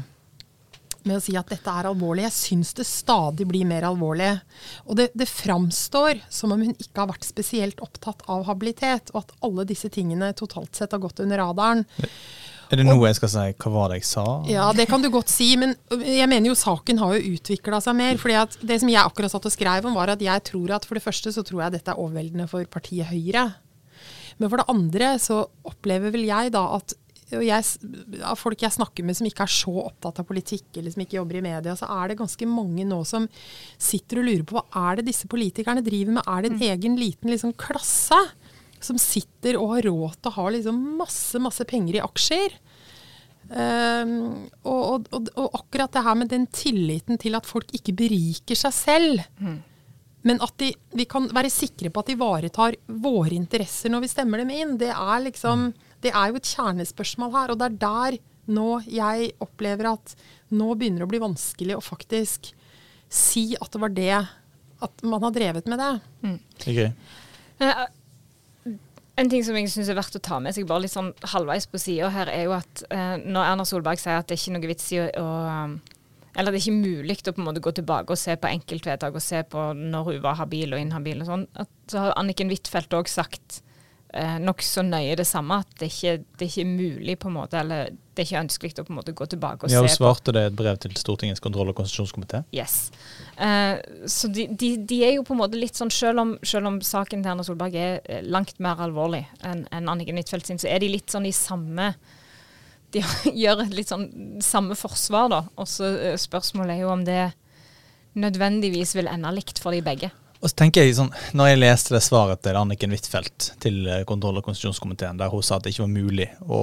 Med 1.06 1.18
å 1.18 1.22
si 1.24 1.34
at 1.38 1.50
dette 1.50 1.74
er 1.74 1.90
alvorlig. 1.90 2.28
Jeg 2.28 2.38
syns 2.38 2.76
det 2.78 2.86
stadig 2.86 3.48
blir 3.50 3.66
mer 3.70 3.88
alvorlig. 3.90 4.30
Og 4.86 4.98
det, 5.00 5.10
det 5.18 5.30
framstår 5.30 6.22
som 6.30 6.54
om 6.54 6.62
hun 6.62 6.76
ikke 6.76 7.04
har 7.04 7.10
vært 7.10 7.26
spesielt 7.26 7.82
opptatt 7.82 8.22
av 8.30 8.46
habilitet, 8.50 9.14
og 9.14 9.24
at 9.24 9.36
alle 9.46 9.66
disse 9.70 9.90
tingene 9.94 10.34
totalt 10.38 10.78
sett 10.78 10.94
har 10.94 11.02
gått 11.02 11.22
under 11.24 11.42
radaren. 11.42 11.86
Er 12.72 12.80
det 12.80 12.86
noe 12.88 13.10
jeg 13.10 13.18
skal 13.18 13.32
si 13.34 13.46
hva 13.60 13.72
var 13.74 13.92
det 13.92 13.98
jeg 14.00 14.08
sa? 14.08 14.26
Ja, 14.48 14.70
det 14.76 14.86
kan 14.88 15.04
du 15.04 15.10
godt 15.12 15.32
si, 15.32 15.50
men 15.60 15.74
jeg 15.92 16.30
mener 16.32 16.54
jo 16.54 16.56
saken 16.56 17.02
har 17.02 17.18
jo 17.18 17.34
utvikla 17.36 17.82
seg 17.84 17.98
mer. 18.00 18.20
fordi 18.22 18.38
at 18.40 18.56
Det 18.64 18.80
som 18.80 18.92
jeg 18.92 19.04
akkurat 19.04 19.34
satt 19.34 19.50
og 19.50 19.52
skrev 19.52 19.90
om, 19.90 19.98
var 20.00 20.14
at 20.14 20.24
jeg 20.24 20.46
tror 20.48 20.78
at 20.78 20.88
for 20.88 20.96
det 20.96 21.04
første 21.04 21.36
så 21.36 21.44
tror 21.44 21.66
jeg 21.66 21.76
dette 21.76 21.92
er 21.92 22.00
overveldende 22.00 22.48
for 22.48 22.64
partiet 22.72 23.12
Høyre. 23.12 23.50
Men 24.40 24.50
for 24.50 24.62
det 24.62 24.72
andre 24.72 25.14
så 25.20 25.44
opplever 25.68 26.16
vel 26.16 26.24
jeg 26.30 26.56
da 26.56 26.64
at 26.80 26.96
og 27.32 27.44
jeg, 27.46 27.64
av 28.28 28.36
folk 28.40 28.60
jeg 28.60 28.76
snakker 28.76 29.06
med 29.08 29.16
som 29.16 29.28
ikke 29.28 29.46
er 29.46 29.54
så 29.54 29.72
opptatt 29.86 30.20
av 30.20 30.28
politikk, 30.28 30.68
eller 30.76 30.92
som 30.92 31.04
ikke 31.04 31.16
jobber 31.16 31.40
i 31.40 31.44
media, 31.46 31.76
så 31.80 31.88
er 31.96 32.12
det 32.12 32.18
ganske 32.20 32.48
mange 32.50 32.84
nå 32.88 32.98
som 33.08 33.28
sitter 33.80 34.20
og 34.20 34.28
lurer 34.28 34.44
på 34.48 34.58
hva 34.58 34.90
er 34.90 35.00
det 35.00 35.08
disse 35.12 35.30
politikerne 35.32 35.84
driver 35.86 36.18
med. 36.18 36.28
Er 36.28 36.44
det 36.44 36.52
en 36.52 36.66
egen 36.74 36.98
liten 37.00 37.32
liksom, 37.32 37.56
klasse 37.56 38.20
som 38.88 39.00
sitter 39.02 39.58
og 39.60 39.76
har 39.76 39.90
råd 39.90 40.20
til 40.20 40.32
å 40.32 40.36
ha 40.38 40.46
liksom, 40.56 40.80
masse, 41.00 41.42
masse 41.44 41.66
penger 41.70 42.00
i 42.00 42.06
aksjer? 42.06 42.60
Um, 43.52 44.48
og, 44.64 45.10
og, 45.12 45.28
og, 45.36 45.48
akkurat 45.58 45.92
det 45.92 46.06
her 46.06 46.16
med 46.16 46.30
den 46.32 46.46
tilliten 46.56 47.20
til 47.20 47.36
at 47.36 47.50
folk 47.50 47.74
ikke 47.76 47.98
beriker 48.00 48.56
seg 48.56 48.76
selv, 48.76 49.26
men 50.22 50.42
at 50.46 50.54
de, 50.62 50.70
vi 50.96 51.06
kan 51.10 51.28
være 51.34 51.52
sikre 51.52 51.90
på 51.92 52.02
at 52.02 52.12
de 52.12 52.16
ivaretar 52.16 52.78
våre 53.02 53.34
interesser 53.36 53.92
når 53.92 54.06
vi 54.06 54.12
stemmer 54.12 54.44
dem 54.44 54.54
inn, 54.54 54.76
det 54.82 54.92
er 54.94 55.24
liksom 55.26 55.72
Det 56.02 56.12
er 56.14 56.32
jo 56.32 56.40
et 56.40 56.50
kjernespørsmål 56.50 57.34
her. 57.36 57.52
Og 57.54 57.58
det 57.60 57.68
er 57.68 57.80
der 57.82 58.18
nå 58.50 58.70
jeg 58.90 59.34
opplever 59.44 59.92
at 59.92 60.16
nå 60.50 60.74
begynner 60.74 61.04
det 61.04 61.08
å 61.08 61.12
bli 61.12 61.22
vanskelig 61.22 61.78
å 61.78 61.84
faktisk 61.86 62.52
si 63.12 63.52
at 63.60 63.70
det 63.74 63.82
var 63.84 63.94
det 63.94 64.16
At 64.82 65.04
man 65.06 65.22
har 65.22 65.34
drevet 65.36 65.68
med 65.70 65.78
det. 65.78 65.92
Mm. 66.26 66.40
Eh, 67.62 67.84
En 69.20 69.30
ting 69.30 69.44
som 69.44 69.58
jeg 69.58 69.70
syns 69.70 69.90
er 69.92 69.98
verdt 69.98 70.16
å 70.16 70.24
ta 70.24 70.40
med 70.42 70.56
seg 70.56 70.68
bare 70.70 70.86
litt 70.86 70.94
sånn 70.94 71.12
halvveis 71.34 71.68
på 71.70 71.80
sida 71.82 72.10
her, 72.14 72.32
er 72.32 72.46
jo 72.48 72.54
at 72.56 72.84
eh, 72.90 73.18
når 73.22 73.50
Erna 73.50 73.66
Solberg 73.68 74.00
sier 74.00 74.22
at 74.22 74.30
det 74.30 74.38
er 74.38 74.42
ikke 74.42 74.54
noe 74.56 74.70
vits 74.72 74.88
i 74.96 75.02
å, 75.04 75.08
å 75.20 75.28
Eller 76.32 76.54
det 76.54 76.62
er 76.62 76.64
ikke 76.64 76.78
mulig 76.80 77.18
å 77.28 77.34
på 77.36 77.44
en 77.44 77.50
måte 77.50 77.64
gå 77.64 77.74
tilbake 77.76 78.16
og 78.16 78.20
se 78.20 78.38
på 78.40 78.48
enkeltvedtak 78.48 79.18
og 79.18 79.26
se 79.26 79.44
på 79.52 79.66
når 79.76 80.08
hun 80.08 80.22
var 80.24 80.40
habil 80.40 80.78
og 80.78 80.80
inhabil 80.80 81.26
og 81.26 81.28
sånn, 81.28 81.46
så 81.92 82.06
har 82.06 82.16
Anniken 82.22 82.54
Huitfeldt 82.54 82.96
òg 82.96 83.12
sagt 83.12 83.60
eh, 84.14 84.38
nokså 84.44 84.84
nøye 84.86 85.16
det 85.20 85.26
samme, 85.28 85.62
at 85.64 85.76
det 85.80 85.90
ikke 85.92 86.14
det 86.40 86.48
er 86.50 86.68
mulig 86.68 87.18
på 87.22 87.30
en 87.30 87.38
måte, 87.38 87.60
eller 87.62 87.92
det 88.12 88.24
er 88.24 88.28
ikke 88.28 88.42
ønskelig 88.42 88.74
å 88.82 88.86
på 88.86 88.92
en 88.92 88.98
måte 89.00 89.14
gå 89.16 89.26
tilbake 89.32 89.66
og 89.66 89.72
Ja, 89.72 89.80
har 89.80 89.88
se 89.88 89.96
på 89.96 90.04
svarte 90.04 90.34
det 90.36 90.44
i 90.44 90.50
et 90.50 90.56
brev 90.60 90.80
til 90.84 90.96
Stortingets 91.00 91.44
kontroll- 91.44 91.72
og 91.72 91.78
konstitusjonskomité. 91.80 92.44
Yes. 92.56 92.92
Eh, 93.38 93.80
så 94.12 94.28
de, 94.28 94.48
de, 94.52 94.74
de 94.88 95.02
er 95.08 95.16
jo 95.16 95.26
på 95.28 95.36
en 95.36 95.42
måte 95.42 95.60
litt 95.60 95.80
sånn, 95.80 95.94
selv 95.96 96.24
om, 96.24 96.34
selv 96.44 96.68
om 96.68 96.82
saken 96.84 97.24
til 97.24 97.34
Erna 97.34 97.46
Solberg 97.48 97.78
er 97.80 98.02
eh, 98.04 98.24
langt 98.28 98.60
mer 98.64 98.84
alvorlig 98.84 99.24
enn 99.48 99.64
en 99.72 99.92
Anniken 99.94 100.20
Huitfeldt 100.20 100.52
sin, 100.52 100.60
så 100.62 100.68
er 100.72 100.84
de 100.84 100.92
litt 100.92 101.14
sånn 101.14 101.30
i 101.30 101.36
samme 101.36 101.94
De 102.92 103.04
gjør 103.44 103.64
et 103.64 103.78
litt 103.78 103.92
sånn 103.92 104.10
samme 104.44 104.76
forsvar, 104.76 105.32
da. 105.32 105.46
Og 105.56 105.70
så 105.72 105.94
eh, 105.96 106.18
spørsmålet 106.20 106.76
er 106.76 106.84
jo 106.84 106.92
om 106.92 107.06
det 107.08 107.30
nødvendigvis 108.20 108.98
vil 108.98 109.08
ende 109.08 109.32
likt 109.32 109.62
for 109.64 109.72
de 109.72 109.80
begge. 109.86 110.12
Og 110.42 110.50
så 110.50 110.58
tenker 110.58 110.82
jeg 110.82 110.96
sånn, 110.98 111.12
når 111.38 111.52
jeg 111.52 111.60
leste 111.62 111.94
det 111.94 112.02
svaret 112.02 112.42
til 112.42 112.58
Anniken 112.58 112.94
Huitfeldt 112.96 113.52
til 113.62 113.76
eh, 113.86 114.02
kontroll- 114.10 114.40
og 114.40 114.46
konstitusjonskomiteen, 114.48 115.20
der 115.20 115.30
hun 115.30 115.44
sa 115.46 115.60
at 115.60 115.68
det 115.68 115.76
ikke 115.76 115.84
var 115.84 115.92
mulig 115.94 116.26
å, 116.42 116.62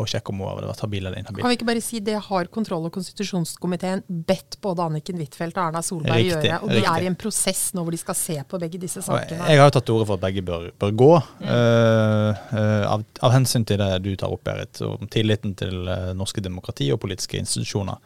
å 0.00 0.04
sjekke 0.08 0.32
om 0.32 0.40
hun 0.40 0.48
hadde 0.48 0.70
vært 0.70 0.84
habil 0.86 1.02
eller 1.02 1.20
inhabil 1.20 1.44
Kan 1.44 1.52
vi 1.52 1.58
ikke 1.58 1.68
bare 1.68 1.82
si 1.84 2.00
det 2.04 2.16
har 2.24 2.48
kontroll- 2.54 2.86
og 2.88 2.94
konstitusjonskomiteen 2.96 4.00
bedt 4.08 4.56
både 4.64 4.86
Anniken 4.86 5.20
Huitfeldt 5.20 5.60
og 5.60 5.66
Erna 5.66 5.82
Solberg 5.84 6.22
Riktig, 6.22 6.48
gjøre? 6.48 6.62
Og 6.62 6.72
de 6.72 6.78
riktig. 6.78 6.94
er 6.94 7.04
i 7.04 7.10
en 7.12 7.18
prosess 7.20 7.62
nå 7.76 7.84
hvor 7.84 7.98
de 7.98 8.00
skal 8.00 8.18
se 8.22 8.38
på 8.48 8.62
begge 8.64 8.80
disse 8.80 9.04
sakene. 9.04 9.42
Jeg 9.52 9.60
har 9.60 9.68
jo 9.68 9.76
tatt 9.76 9.88
til 9.90 9.98
orde 9.98 10.08
for 10.08 10.16
at 10.16 10.24
begge 10.24 10.46
bør, 10.48 10.66
bør 10.80 10.96
gå, 11.04 11.12
mm. 11.42 11.52
uh, 11.52 12.42
uh, 12.54 12.84
av, 12.94 13.06
av 13.28 13.36
hensyn 13.36 13.68
til 13.68 13.82
det 13.82 13.92
du 14.08 14.14
tar 14.16 14.32
opp, 14.32 14.46
Berit, 14.48 14.80
om 14.88 15.04
tilliten 15.12 15.52
til 15.58 15.84
uh, 15.84 16.14
norske 16.16 16.40
demokrati 16.40 16.88
og 16.94 17.02
politiske 17.04 17.36
institusjoner. 17.44 18.00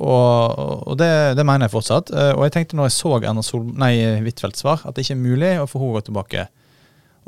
Og, 0.00 0.86
og 0.88 0.96
det, 1.00 1.10
det 1.36 1.44
mener 1.44 1.66
jeg 1.68 1.74
fortsatt. 1.74 2.10
Eh, 2.16 2.32
og 2.32 2.46
jeg 2.46 2.54
tenkte 2.56 2.78
når 2.78 2.88
jeg 2.88 2.96
så 2.96 3.14
Erna 3.20 3.42
Sol 3.44 3.66
nei, 3.76 3.92
Huitfeldts 4.24 4.64
svar, 4.64 4.80
at 4.88 4.96
det 4.96 5.04
ikke 5.04 5.16
er 5.18 5.22
mulig 5.26 5.50
å 5.60 5.66
få 5.68 5.82
henne 5.82 5.98
gå 5.98 6.04
tilbake 6.08 6.46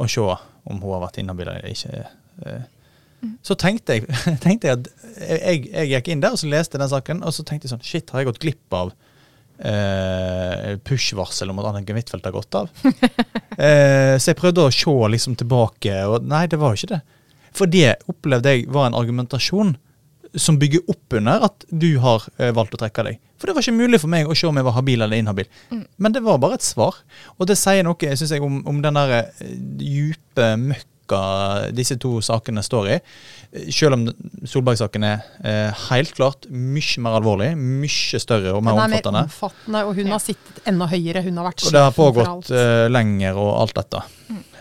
og 0.01 0.09
se 0.09 0.23
om 0.25 0.79
hun 0.81 0.95
har 0.95 1.03
vært 1.05 1.19
inhabil 1.21 1.51
eller 1.53 1.69
ikke. 1.69 2.05
Eh, 2.47 2.63
Så 3.45 3.55
tenkte 3.61 3.99
jeg, 3.99 4.09
tenkte 4.45 4.71
jeg 4.71 4.79
at 4.81 4.89
jeg, 5.21 5.67
jeg 5.69 5.91
gikk 5.93 6.09
inn 6.15 6.23
der 6.25 6.35
og 6.35 6.41
så 6.41 6.49
leste 6.51 6.81
den 6.81 6.91
saken, 6.91 7.21
og 7.23 7.35
så 7.37 7.45
tenkte 7.47 7.69
jeg 7.69 7.75
sånn 7.75 7.85
Shit, 7.87 8.11
har 8.11 8.23
jeg 8.23 8.31
gått 8.33 8.41
glipp 8.43 8.75
av 8.79 8.95
eh, 9.63 10.73
push-varsel 10.89 11.53
om 11.53 11.61
at 11.63 11.69
Anniken 11.71 11.99
Huitfeldt 12.01 12.27
har 12.27 12.35
gått 12.35 12.57
av? 12.59 12.71
eh, 13.59 14.17
så 14.17 14.33
jeg 14.33 14.39
prøvde 14.41 14.65
å 14.67 14.73
se 14.75 14.97
liksom 15.15 15.37
tilbake, 15.39 15.95
og 16.09 16.27
nei, 16.31 16.47
det 16.51 16.59
var 16.63 16.73
jo 16.73 16.81
ikke 16.81 16.95
det. 16.97 17.03
For 17.53 17.69
det 17.69 17.99
opplevde 18.09 18.57
jeg 18.57 18.69
var 18.73 18.89
en 18.89 18.97
argumentasjon 18.99 19.75
som 20.35 20.59
bygger 20.59 20.87
opp 20.89 21.19
under 21.19 21.45
at 21.49 21.67
du 21.69 21.91
har 22.03 22.25
eh, 22.39 22.53
valgt 22.57 22.77
å 22.77 22.81
trekke 22.81 23.05
deg. 23.09 23.21
For 23.41 23.51
det 23.51 23.57
var 23.57 23.65
ikke 23.67 23.81
mulig 23.81 24.01
for 24.01 24.13
meg 24.13 24.31
å 24.31 24.37
se 24.39 24.47
om 24.49 24.57
jeg 24.57 24.67
var 24.67 24.77
habil 24.77 25.03
eller 25.05 25.19
inhabil. 25.19 25.49
Men 25.99 26.15
det 26.15 26.23
var 26.25 26.39
bare 26.43 26.61
et 26.61 26.65
svar. 26.65 27.01
Og 27.39 27.49
det 27.51 27.59
sier 27.61 27.85
noe 27.85 28.15
synes 28.17 28.33
jeg, 28.33 28.45
om, 28.45 28.61
om 28.71 28.79
den 28.85 29.01
der 29.01 29.33
djupe 29.83 30.23
dype 30.33 30.77
møkka 31.13 31.73
disse 31.75 31.97
to 32.01 32.21
sakene 32.25 32.63
står 32.65 32.89
i. 32.89 32.99
Selv 33.73 33.97
om 33.97 34.07
Solberg-saken 34.49 35.05
er 35.05 35.21
eh, 35.45 35.85
helt 35.91 36.15
klart 36.17 36.49
mye 36.49 37.03
mer 37.05 37.19
alvorlig, 37.19 37.53
mye 37.57 38.21
større 38.21 38.55
og 38.55 38.63
Den 38.63 38.71
mer 38.71 38.73
er 38.73 38.89
mer 38.89 38.99
omfattende. 39.03 39.25
omfattende, 39.29 39.85
og 39.85 39.95
hun 39.99 40.13
har 40.13 40.23
sittet 40.23 40.63
enda 40.67 40.89
høyere. 40.89 41.23
Hun 41.23 41.37
har 41.37 41.51
vært 41.51 41.67
Og 41.67 41.73
det 41.73 41.85
har 41.85 41.93
pågått 41.97 42.51
eh, 42.51 42.89
lenger 42.89 43.37
og 43.37 43.53
alt 43.61 43.77
dette. 43.77 44.03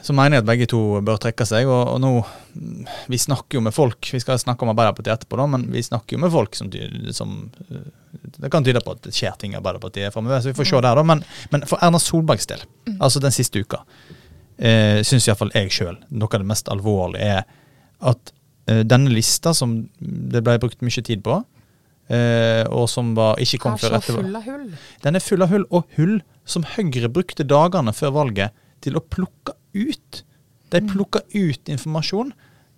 Så 0.01 0.15
mener 0.17 0.39
jeg 0.39 0.41
at 0.41 0.49
begge 0.49 0.65
to 0.65 0.81
bør 1.05 1.19
trekke 1.21 1.45
seg. 1.45 1.69
Og, 1.69 1.81
og 1.93 1.99
nå 2.01 2.11
mm, 2.19 2.85
Vi 3.13 3.19
snakker 3.21 3.59
jo 3.59 3.63
med 3.63 3.75
folk, 3.75 4.01
vi 4.01 4.19
skal 4.19 4.39
snakke 4.41 4.65
om 4.65 4.73
Arbeiderpartiet 4.73 5.13
etterpå, 5.19 5.37
da, 5.37 5.45
men 5.55 5.67
vi 5.71 5.83
snakker 5.85 6.17
jo 6.17 6.23
med 6.23 6.33
folk 6.33 6.57
som, 6.57 6.71
som 7.13 7.35
eh, 7.69 7.85
Det 8.41 8.51
kan 8.51 8.65
tyde 8.65 8.81
på 8.83 8.97
at 8.97 9.05
det 9.05 9.13
skjer 9.15 9.37
ting 9.39 9.53
i 9.53 9.61
Arbeiderpartiet 9.61 10.13
framover, 10.13 10.41
så 10.41 10.51
vi 10.51 10.57
får 10.57 10.71
se 10.73 10.81
der, 10.81 10.97
da. 10.97 11.05
Men, 11.05 11.23
men 11.53 11.67
for 11.69 11.79
Erna 11.85 12.01
Solbergs 12.01 12.49
del, 12.49 12.65
altså 12.97 13.21
den 13.23 13.35
siste 13.35 13.61
uka, 13.61 13.85
eh, 14.61 14.99
syns 15.07 15.27
iallfall 15.27 15.53
jeg 15.55 15.71
sjøl 15.73 15.97
noe 16.09 16.29
av 16.29 16.43
det 16.43 16.51
mest 16.51 16.69
alvorlige 16.71 17.39
er 17.39 17.43
at 18.11 18.33
eh, 18.69 18.83
denne 18.87 19.13
lista 19.13 19.53
som 19.57 19.69
det 19.99 20.43
ble 20.45 20.57
brukt 20.61 20.83
mye 20.85 21.05
tid 21.05 21.23
på, 21.25 21.39
eh, 22.13 22.63
og 22.69 22.87
som 22.91 23.15
var, 23.17 23.41
ikke 23.41 23.61
kom 23.65 23.79
før 23.81 23.97
etter 23.99 24.19
full 24.19 24.37
av 24.37 24.47
hull. 24.47 24.67
den 25.05 25.17
er 25.17 25.25
full 25.25 25.45
av 25.45 25.53
hull, 25.53 25.65
og 25.69 25.97
hull 25.97 26.19
som 26.45 26.65
Høyre 26.75 27.09
brukte 27.13 27.47
dagene 27.47 27.93
før 27.95 28.15
valget 28.17 28.57
til 28.81 28.97
å 28.97 29.05
plukke 29.05 29.53
ut. 29.77 30.23
De 30.71 30.79
plukka 30.87 31.19
ut 31.35 31.69
informasjon, 31.69 32.31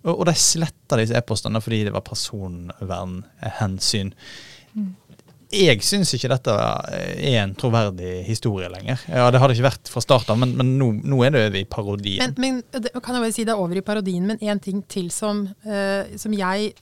og, 0.04 0.12
og 0.12 0.24
de 0.28 0.34
sletta 0.36 0.98
disse 1.00 1.16
e-postene 1.16 1.62
fordi 1.64 1.86
det 1.86 1.94
var 1.94 2.04
personvernhensyn. 2.06 4.12
Jeg 5.54 5.84
syns 5.86 6.12
ikke 6.16 6.30
dette 6.32 6.54
er 6.54 7.38
en 7.42 7.54
troverdig 7.58 8.24
historie 8.26 8.68
lenger. 8.72 9.02
Ja, 9.08 9.28
Det 9.30 9.40
hadde 9.42 9.56
ikke 9.56 9.68
vært 9.68 9.92
fra 9.92 10.02
start 10.04 10.32
av, 10.32 10.40
men, 10.40 10.56
men 10.58 10.74
nå, 10.80 10.90
nå 11.04 11.20
er 11.26 11.34
det 11.34 11.44
over 11.48 11.60
i 11.60 11.64
parodien. 11.70 12.34
Men, 12.36 12.60
men 12.72 12.82
det, 12.84 12.92
kan 12.98 13.16
jeg 13.16 13.26
bare 13.26 13.36
si 13.36 13.46
det 13.46 13.54
er 13.54 13.62
over 13.62 13.78
i 13.78 13.84
parodien, 13.86 14.26
men 14.28 14.42
én 14.42 14.62
ting 14.62 14.82
til 14.90 15.10
som, 15.14 15.46
eh, 15.66 16.14
som 16.20 16.34
jeg 16.34 16.72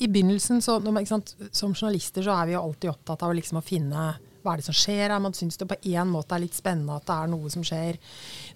I 0.00 0.08
begynnelsen, 0.08 0.62
så, 0.64 0.78
når 0.80 0.94
man, 0.96 1.06
sant, 1.08 1.34
som 1.52 1.74
journalister, 1.74 2.24
så 2.24 2.38
er 2.38 2.48
vi 2.48 2.54
jo 2.54 2.62
alltid 2.62 2.92
opptatt 2.94 3.26
av 3.26 3.34
liksom 3.36 3.60
å 3.60 3.64
finne 3.64 4.04
hva 4.42 4.54
er 4.54 4.60
det 4.60 4.66
som 4.66 4.76
skjer 4.76 5.06
her. 5.06 5.16
Man 5.22 5.34
syns 5.36 5.58
det 5.60 5.68
på 5.70 5.78
en 5.92 6.10
måte 6.10 6.36
er 6.36 6.42
litt 6.44 6.56
spennende 6.56 6.96
at 6.98 7.06
det 7.08 7.16
er 7.16 7.30
noe 7.32 7.50
som 7.52 7.64
skjer. 7.66 7.98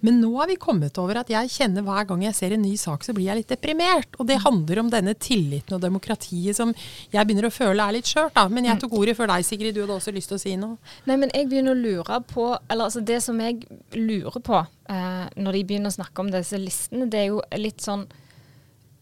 Men 0.04 0.20
nå 0.22 0.30
har 0.38 0.50
vi 0.50 0.58
kommet 0.60 0.98
over 1.00 1.20
at 1.22 1.32
jeg 1.32 1.52
kjenner 1.54 1.84
hver 1.86 2.08
gang 2.08 2.24
jeg 2.26 2.36
ser 2.38 2.56
en 2.56 2.64
ny 2.64 2.74
sak, 2.80 3.04
så 3.06 3.14
blir 3.16 3.30
jeg 3.30 3.42
litt 3.42 3.52
deprimert. 3.54 4.18
Og 4.18 4.28
det 4.30 4.40
handler 4.44 4.82
om 4.82 4.92
denne 4.92 5.16
tilliten 5.16 5.76
og 5.76 5.82
demokratiet 5.84 6.58
som 6.58 6.74
jeg 6.74 7.24
begynner 7.24 7.48
å 7.48 7.54
føle 7.54 7.88
er 7.88 7.98
litt 7.98 8.10
skjørt. 8.10 8.34
da. 8.36 8.46
Men 8.48 8.68
jeg 8.70 8.80
tok 8.82 8.96
ordet 9.00 9.16
før 9.18 9.32
deg, 9.34 9.46
Sigrid. 9.46 9.74
Du 9.74 9.84
hadde 9.84 9.98
også 9.98 10.14
lyst 10.14 10.32
til 10.32 10.38
å 10.38 10.44
si 10.44 10.56
noe. 10.60 10.78
Nei, 11.08 11.18
men 11.20 11.32
jeg 11.34 11.48
begynner 11.50 11.74
å 11.74 11.80
lure 11.80 12.20
på 12.28 12.44
Eller 12.68 12.86
altså 12.86 13.00
det 13.04 13.20
som 13.24 13.38
jeg 13.40 13.64
lurer 13.96 14.40
på 14.44 14.56
eh, 14.60 15.24
når 15.36 15.56
de 15.58 15.64
begynner 15.68 15.92
å 15.92 15.96
snakke 15.96 16.22
om 16.22 16.30
disse 16.32 16.58
listene, 16.60 17.08
det 17.10 17.20
er 17.24 17.28
jo 17.32 17.42
litt 17.58 17.84
sånn 17.84 18.06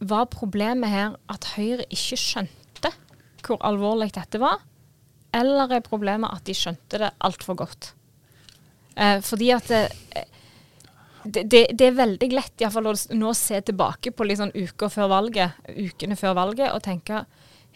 Var 0.03 0.29
problemet 0.33 0.91
her 0.91 1.17
at 1.31 1.53
Høyre 1.57 1.87
ikke 1.91 2.19
skjønte 2.19 2.63
hvor 3.47 3.59
alvorlig 3.67 4.13
dette 4.15 4.41
var? 4.43 4.61
Eller 5.33 5.79
er 5.79 5.85
problemet 5.85 6.33
at 6.35 6.45
de 6.47 6.57
skjønte 6.57 7.01
det 7.01 7.13
altfor 7.25 7.57
godt? 7.63 7.93
Eh, 8.97 9.19
fordi 9.25 9.49
at 9.55 9.71
det, 9.71 9.83
det, 11.25 11.45
det, 11.49 11.63
det 11.79 11.87
er 11.87 11.97
veldig 11.97 12.29
lett 12.35 12.65
i 12.65 12.69
fall, 12.73 12.91
å 12.91 12.97
nå 13.17 13.33
se 13.39 13.61
tilbake 13.65 14.13
på 14.13 14.27
sånn 14.37 14.53
uker 14.55 14.93
før 14.93 15.09
valget, 15.13 15.57
ukene 15.71 16.19
før 16.21 16.37
valget 16.37 16.73
og 16.73 16.83
tenke 16.85 17.25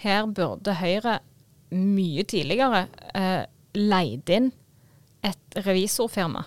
her 0.02 0.26
burde 0.28 0.76
Høyre 0.76 1.20
mye 1.72 2.24
tidligere 2.28 2.86
eh, 3.16 3.42
leid 3.76 4.30
inn 4.32 4.50
et 5.26 5.58
revisorfirma 5.64 6.44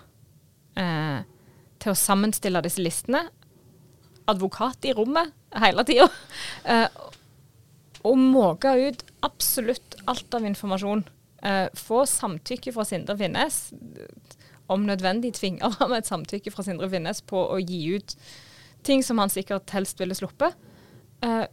eh, 0.80 1.26
til 1.80 1.92
å 1.92 1.98
sammenstille 1.98 2.62
disse 2.64 2.84
listene. 2.84 3.26
Advokat 4.30 4.86
i 4.88 4.96
rommet 4.96 5.34
hele 5.64 5.86
tida. 5.88 6.10
Eh, 6.70 6.88
og 8.06 8.18
måke 8.20 8.72
ut 8.78 9.02
absolutt 9.26 9.98
alt 10.10 10.34
av 10.34 10.46
informasjon. 10.46 11.04
Eh, 11.44 11.68
få 11.74 12.04
samtykke 12.06 12.74
fra 12.76 12.86
Sindre 12.86 13.18
Finnes. 13.18 13.62
Om 14.70 14.86
nødvendig 14.86 15.34
tvinger 15.40 15.76
ham 15.80 15.96
et 15.98 16.10
samtykke 16.10 16.54
fra 16.54 16.66
Sindre 16.68 16.90
Finnes 16.92 17.22
på 17.26 17.42
å 17.50 17.60
gi 17.62 17.82
ut 17.96 18.16
ting 18.88 19.04
som 19.04 19.20
han 19.20 19.32
sikkert 19.32 19.72
helst 19.76 20.00
ville 20.00 20.16
sluppet. 20.16 20.56
Eh, 21.26 21.46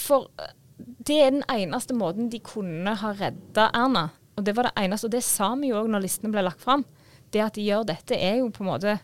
for 0.00 0.28
eh, 0.40 0.52
det 0.76 1.16
er 1.20 1.32
den 1.32 1.46
eneste 1.52 1.94
måten 1.96 2.30
de 2.32 2.42
kunne 2.44 2.96
ha 3.00 3.14
redda 3.16 3.70
Erna. 3.76 4.08
Og 4.34 4.44
det 4.46 4.56
var 4.56 4.68
det 4.68 4.76
eneste, 4.82 5.06
og 5.06 5.14
det 5.14 5.22
sa 5.24 5.52
vi 5.60 5.70
jo 5.70 5.78
òg 5.82 5.90
når 5.92 6.04
listene 6.04 6.32
ble 6.34 6.42
lagt 6.44 6.64
fram. 6.64 6.82
Det 7.30 7.42
at 7.42 7.56
de 7.56 7.66
gjør 7.66 7.86
dette, 7.86 8.16
er 8.18 8.40
jo 8.40 8.50
på 8.54 8.64
en 8.64 8.72
måte 8.72 8.96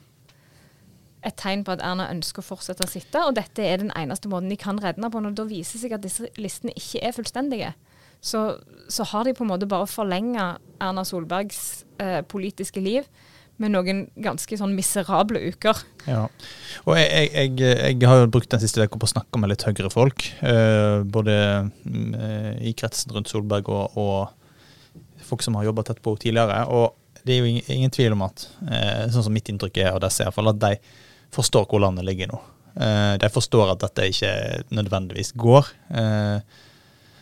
et 1.27 1.37
tegn 1.37 1.63
på 1.67 1.75
at 1.75 1.83
Erna 1.85 2.09
ønsker 2.13 2.43
å 2.43 2.51
fortsette 2.53 2.87
å 2.87 2.91
sitte, 2.91 3.23
og 3.27 3.37
dette 3.37 3.65
er 3.65 3.83
den 3.83 3.93
eneste 3.99 4.31
måten 4.33 4.53
de 4.53 4.59
kan 4.61 4.81
redde 4.81 5.01
henne 5.01 5.13
på. 5.13 5.21
Når 5.21 5.37
det 5.37 5.49
viser 5.51 5.83
seg 5.83 5.97
at 5.97 6.05
disse 6.05 6.31
listene 6.41 6.75
ikke 6.79 7.03
er 7.05 7.17
fullstendige, 7.17 7.75
så, 8.21 8.45
så 8.93 9.05
har 9.13 9.27
de 9.27 9.35
på 9.37 9.45
en 9.45 9.53
måte 9.53 9.69
bare 9.69 9.89
forlenga 9.89 10.55
Erna 10.81 11.05
Solbergs 11.09 11.85
eh, 12.01 12.21
politiske 12.29 12.83
liv 12.85 13.09
med 13.61 13.75
noen 13.75 14.07
ganske 14.25 14.57
sånn 14.57 14.73
miserable 14.77 15.41
uker. 15.53 15.77
Ja. 16.09 16.25
Og 16.87 16.95
jeg, 16.97 17.09
jeg, 17.13 17.53
jeg, 17.61 17.97
jeg 18.01 18.09
har 18.09 18.23
jo 18.23 18.31
brukt 18.33 18.49
den 18.53 18.63
siste 18.63 18.81
uka 18.81 18.97
på 19.01 19.09
å 19.09 19.13
snakke 19.13 19.41
med 19.41 19.53
litt 19.53 19.65
høyere 19.69 19.93
folk. 19.93 20.25
eh, 20.41 21.03
både 21.05 21.37
eh, 21.69 22.55
i 22.71 22.73
kretsen 22.77 23.13
rundt 23.13 23.29
Solberg 23.29 23.69
og, 23.69 24.01
og 24.01 24.97
folk 25.29 25.45
som 25.45 25.59
har 25.59 25.69
jobba 25.69 25.85
tett 25.87 26.01
på 26.01 26.15
henne 26.15 26.25
tidligere. 26.25 26.65
Og 26.73 26.97
det 27.25 27.37
er 27.37 27.43
jo 27.43 27.51
ingen, 27.53 27.69
ingen 27.69 27.93
tvil 27.93 28.17
om 28.17 28.25
at, 28.25 28.47
eh, 28.65 29.05
sånn 29.13 29.29
som 29.29 29.37
mitt 29.37 29.49
inntrykk 29.53 29.83
er 29.85 29.93
av 29.93 30.01
disse, 30.07 30.25
i 30.25 30.29
hvert 30.29 30.39
fall, 30.39 30.53
at 30.55 30.63
de 30.65 30.73
forstår 31.35 31.69
hvor 31.71 31.83
landet 31.83 32.07
ligger 32.07 32.31
nå. 32.33 32.41
Eh, 32.75 33.15
de 33.21 33.31
forstår 33.33 33.73
at 33.73 33.83
dette 33.85 34.11
ikke 34.13 34.33
nødvendigvis 34.75 35.33
går. 35.39 35.71
Eh, 35.91 36.59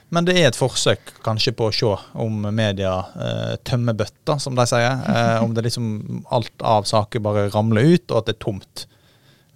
men 0.09 0.25
det 0.25 0.38
er 0.41 0.49
et 0.49 0.57
forsøk 0.57 1.19
kanskje 1.25 1.53
på 1.57 1.69
å 1.69 1.75
se 1.75 1.91
om 2.17 2.47
media 2.57 2.95
eh, 3.12 3.57
tømmer 3.69 3.97
bøtta, 3.97 4.38
som 4.41 4.57
de 4.57 4.65
sier. 4.69 5.03
Om 5.45 5.53
det 5.57 5.67
liksom 5.69 6.23
alt 6.33 6.65
av 6.65 6.88
saker 6.88 7.25
bare 7.25 7.49
ramler 7.53 7.97
ut, 7.97 8.07
og 8.11 8.23
at 8.23 8.31
det 8.31 8.38
er 8.38 8.45
tomt. 8.47 8.87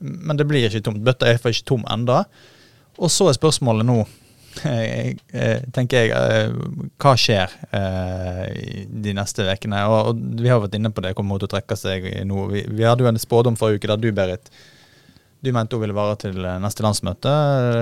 Men 0.03 0.37
det 0.37 0.49
blir 0.51 0.67
ikke 0.69 0.85
tomt. 0.85 1.05
Bøtta 1.07 1.31
er 1.31 1.41
for 1.41 1.55
ikke 1.55 1.71
tom 1.73 1.87
enda. 1.93 2.25
Og 3.01 3.09
så 3.13 3.31
er 3.31 3.39
spørsmålet 3.39 3.89
nå, 3.89 4.03
tenker 4.61 6.05
jeg, 6.07 6.11
eh, 6.13 6.53
hva 7.03 7.15
skjer 7.19 7.55
eh, 7.73 8.85
de 8.89 9.15
neste 9.17 9.47
ukene? 9.49 9.81
Og, 9.89 10.13
og 10.13 10.23
vi 10.43 10.51
har 10.53 10.61
vært 10.63 10.77
inne 10.79 10.93
på 10.93 11.05
det, 11.05 11.15
kommer 11.19 11.37
hun 11.39 11.43
til 11.45 11.51
å 11.51 11.55
trekke 11.57 11.79
seg 11.79 12.07
nå. 12.29 12.47
Vi, 12.53 12.67
vi 12.69 12.87
hadde 12.87 13.05
jo 13.07 13.11
en 13.13 13.21
spådom 13.23 13.57
forrige 13.61 13.83
uke 13.83 13.91
der 13.93 14.03
du, 14.03 14.11
Berit, 14.17 14.51
du 15.43 15.51
mente 15.57 15.75
hun 15.75 15.83
ville 15.83 15.97
vare 15.97 16.19
til 16.23 16.37
eh, 16.45 16.59
neste 16.63 16.85
landsmøte. 16.87 17.33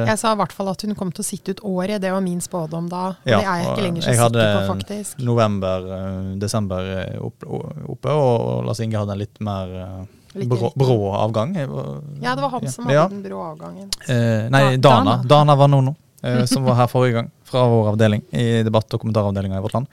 Jeg 0.09 0.21
sa 0.23 0.33
i 0.37 0.39
hvert 0.41 0.55
fall 0.57 0.71
at 0.73 0.87
hun 0.87 0.95
kom 0.99 1.11
til 1.13 1.25
å 1.25 1.29
sitte 1.29 1.57
ut 1.57 1.65
året. 1.69 1.99
Det 2.01 2.13
var 2.15 2.23
min 2.25 2.41
spådom 2.45 2.87
da. 2.93 3.03
Og 3.19 3.29
Ja, 3.29 3.41
det 3.43 3.51
er 3.51 3.59
jeg 3.65 3.67
ikke 3.73 3.89
lenger 3.89 4.07
så 4.07 4.15
hadde 4.23 4.47
sikker 4.47 4.63
på, 4.63 4.71
faktisk. 4.77 5.19
november, 5.27 5.91
eh, 5.99 6.23
desember 6.41 6.95
eh, 7.03 7.19
oppe, 7.21 8.15
og, 8.15 8.65
Lars 8.69 8.81
Inge 8.85 8.97
hadde 9.03 9.17
en 9.19 9.21
litt 9.27 9.43
mer 9.45 9.77
eh, 9.83 10.47
brå, 10.47 10.71
brå 10.79 10.97
avgang. 11.19 11.53
Ja, 11.59 12.37
det 12.39 12.45
var 12.47 12.55
han 12.55 12.69
som 12.71 12.87
hadde 12.87 12.95
Ja. 12.97 13.09
den 13.11 13.23
brå 13.27 13.43
avgangen. 13.51 13.91
Eh, 14.09 14.47
nei, 14.49 14.77
Dana. 14.79 15.19
Dana. 15.19 15.23
Dana 15.35 15.57
var 15.59 15.69
Nono, 15.69 15.97
eh, 16.23 16.45
som 16.51 16.67
var 16.67 16.79
her 16.83 16.91
forrige 16.91 17.19
gang. 17.19 17.31
Fra 17.49 17.65
vår 17.71 17.93
avdeling 17.95 18.25
i 18.33 18.63
debatt- 18.67 18.93
og 18.95 19.03
kommentaravdelinga 19.03 19.59
i 19.59 19.65
vårt 19.65 19.79
land. 19.79 19.89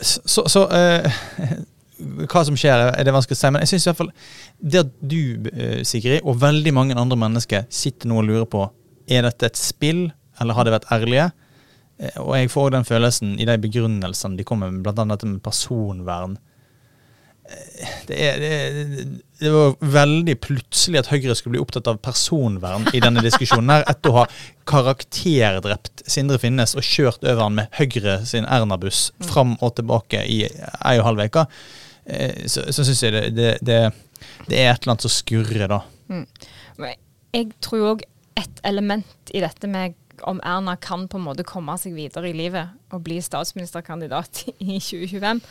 Så, 0.00 0.44
så 0.50 0.66
eh, 0.74 1.06
hva 1.98 2.42
som 2.46 2.56
skjer, 2.58 2.88
er 2.90 3.06
det 3.06 3.14
vanskelig 3.14 3.38
å 3.38 3.40
si. 3.40 3.52
Men 3.54 3.64
jeg 3.64 3.72
synes 3.72 3.86
i 3.86 3.90
hvert 3.90 4.00
fall 4.02 4.12
det 4.58 4.82
at 4.82 4.92
du, 5.00 5.50
eh, 5.52 5.80
Sigrid, 5.86 6.24
og 6.24 6.40
veldig 6.42 6.74
mange 6.74 6.98
andre 6.98 7.18
mennesker 7.20 7.68
sitter 7.72 8.10
nå 8.10 8.20
og 8.20 8.28
lurer 8.28 8.50
på 8.50 8.66
er 9.10 9.26
dette 9.26 9.50
et 9.50 9.60
spill, 9.60 10.06
eller 10.40 10.56
har 10.56 10.66
de 10.66 10.74
vært 10.74 10.90
ærlige. 10.94 11.28
Eh, 12.00 12.18
og 12.22 12.34
jeg 12.38 12.50
får 12.52 12.74
den 12.74 12.88
følelsen 12.88 13.36
i 13.38 13.46
de 13.48 13.58
begrunnelsene 13.60 14.38
de 14.38 14.46
kommer 14.46 14.72
med, 14.72 14.82
bl.a. 14.86 15.06
dette 15.14 15.28
med 15.28 15.42
personvern. 15.44 16.38
Det, 18.06 18.16
er, 18.16 18.38
det, 18.40 19.04
det, 19.38 19.50
var 19.52 19.74
veldig 19.80 20.34
plutselig 20.40 21.02
at 21.02 21.10
Høyre 21.12 21.34
skulle 21.36 21.58
bli 21.58 21.60
opptatt 21.60 21.88
av 21.90 21.98
personvern 22.04 22.86
i 22.96 23.02
denne 23.04 23.20
diskusjonen. 23.24 23.72
her, 23.74 23.84
Etter 23.90 24.12
å 24.12 24.22
ha 24.22 24.24
karakterdrept 24.68 26.06
Sindre 26.08 26.38
Finnes 26.40 26.72
og 26.78 26.86
kjørt 26.86 27.24
over 27.24 27.42
han 27.44 27.58
med 27.58 27.76
Høyre 27.76 28.22
sin 28.28 28.48
Erna-buss 28.48 29.10
mm. 29.18 29.26
fram 29.28 29.58
og 29.60 29.74
tilbake 29.76 30.22
i 30.24 30.38
ei 30.48 30.94
og 31.02 31.08
halv 31.10 31.26
uke, 31.26 31.44
eh, 32.08 32.46
så, 32.48 32.64
så 32.72 32.86
syns 32.86 33.04
jeg 33.04 33.12
det, 33.36 33.50
det, 33.60 33.82
det, 34.48 34.56
er 34.56 34.72
et 34.72 34.80
eller 34.80 34.94
annet 34.94 35.04
som 35.04 35.12
skurrer, 35.12 35.66
da. 35.74 35.82
Mm. 36.08 36.24
Jeg 37.34 37.52
tror 37.64 37.90
òg 37.92 38.06
et 38.40 38.64
element 38.66 39.34
i 39.36 39.44
dette 39.44 39.68
med 39.70 40.00
om 40.24 40.40
Erna 40.46 40.78
kan 40.80 41.04
på 41.10 41.18
en 41.18 41.26
måte 41.26 41.44
komme 41.46 41.76
seg 41.80 41.92
videre 41.96 42.30
i 42.30 42.36
livet 42.36 42.72
og 42.94 43.04
bli 43.04 43.20
statsministerkandidat 43.22 44.46
i 44.64 44.80
2025. 44.80 45.44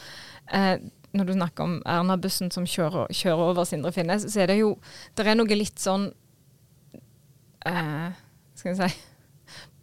Eh, 0.58 0.76
når 1.14 1.30
du 1.30 1.34
snakker 1.36 1.64
om 1.64 1.80
Erna-bussen 1.86 2.52
som 2.54 2.66
kjører, 2.66 3.12
kjører, 3.14 3.54
over 3.54 3.68
Sindre 3.70 3.94
Finnes, 3.94 4.26
så 4.34 4.44
er 4.44 4.50
det 4.50 4.60
jo 4.60 4.76
Det 5.16 5.28
er 5.28 5.38
noe 5.38 5.58
litt 5.58 5.82
sånn 5.82 6.10
eh, 7.70 8.08
Skal 8.58 8.74
vi 8.74 8.78
si 8.82 9.13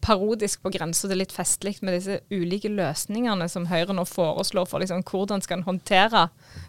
parodisk 0.01 0.63
på 0.65 0.73
grensa 0.73 1.09
til 1.11 1.21
litt 1.21 1.33
festlig 1.35 1.77
med 1.85 1.97
disse 1.97 2.19
ulike 2.33 2.71
løsningene 2.73 3.47
som 3.53 3.67
Høyre 3.71 3.95
nå 3.97 4.05
foreslår 4.09 4.69
for 4.69 4.83
liksom, 4.83 5.03
hvordan 5.07 5.45
skal 5.45 5.61
en 5.61 5.67
håndtere 5.67 6.27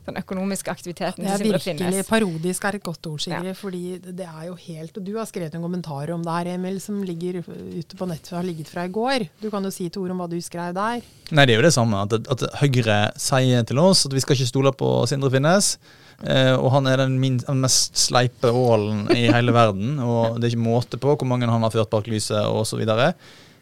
den 0.07 0.17
økonomiske 0.19 0.71
aktiviteten. 0.71 1.25
Det 1.25 1.33
er 1.33 1.45
virkelig 1.45 2.05
parodisk 2.09 2.65
er 2.67 2.77
et 2.79 2.85
godt 2.85 3.07
ord, 3.07 3.23
Sigrid. 3.23 3.51
Ja. 3.51 3.55
fordi 3.57 3.97
det 4.03 4.27
er 4.27 4.47
jo 4.49 4.55
helt 4.67 4.97
Og 4.97 5.05
du 5.05 5.13
har 5.17 5.29
skrevet 5.29 5.55
en 5.55 5.63
kommentar 5.63 6.11
om 6.13 6.23
det 6.25 6.37
her, 6.37 6.51
Emil, 6.55 6.79
som 6.81 7.01
ligger 7.05 7.41
ute 7.41 7.97
på 7.97 8.09
nettet, 8.09 8.33
har 8.35 8.45
ligget 8.47 8.69
fra 8.69 8.85
i 8.85 8.93
går. 8.93 9.27
Du 9.41 9.49
kan 9.53 9.63
jo 9.63 9.71
si 9.73 9.89
to 9.89 10.03
ord 10.03 10.15
om 10.15 10.23
hva 10.23 10.29
du 10.31 10.39
skrev 10.41 10.73
der. 10.75 11.01
Nei, 11.31 11.45
det 11.45 11.55
er 11.55 11.61
jo 11.61 11.67
det 11.67 11.75
samme. 11.75 12.03
At, 12.05 12.13
at 12.35 12.47
Høyre 12.61 13.01
sier 13.19 13.67
til 13.67 13.81
oss 13.81 14.05
at 14.09 14.15
vi 14.15 14.23
skal 14.23 14.37
ikke 14.37 14.51
stole 14.51 14.73
på 14.75 14.93
Sindre 15.09 15.31
Finnes. 15.33 15.75
Uh, 16.21 16.55
og 16.59 16.69
han 16.75 16.89
er 16.91 17.01
den, 17.01 17.17
minst, 17.21 17.47
den 17.47 17.61
mest 17.63 17.97
sleipe 17.97 18.51
ålen 18.53 19.07
i 19.15 19.27
hele 19.31 19.53
verden. 19.55 19.97
Og 19.99 20.37
det 20.37 20.47
er 20.47 20.53
ikke 20.55 20.69
måte 20.69 21.01
på 21.01 21.15
hvor 21.15 21.29
mange 21.29 21.49
han 21.49 21.65
har 21.65 21.73
ført 21.73 21.91
bak 21.93 22.09
lyset 22.11 22.45
osv. 22.45 22.85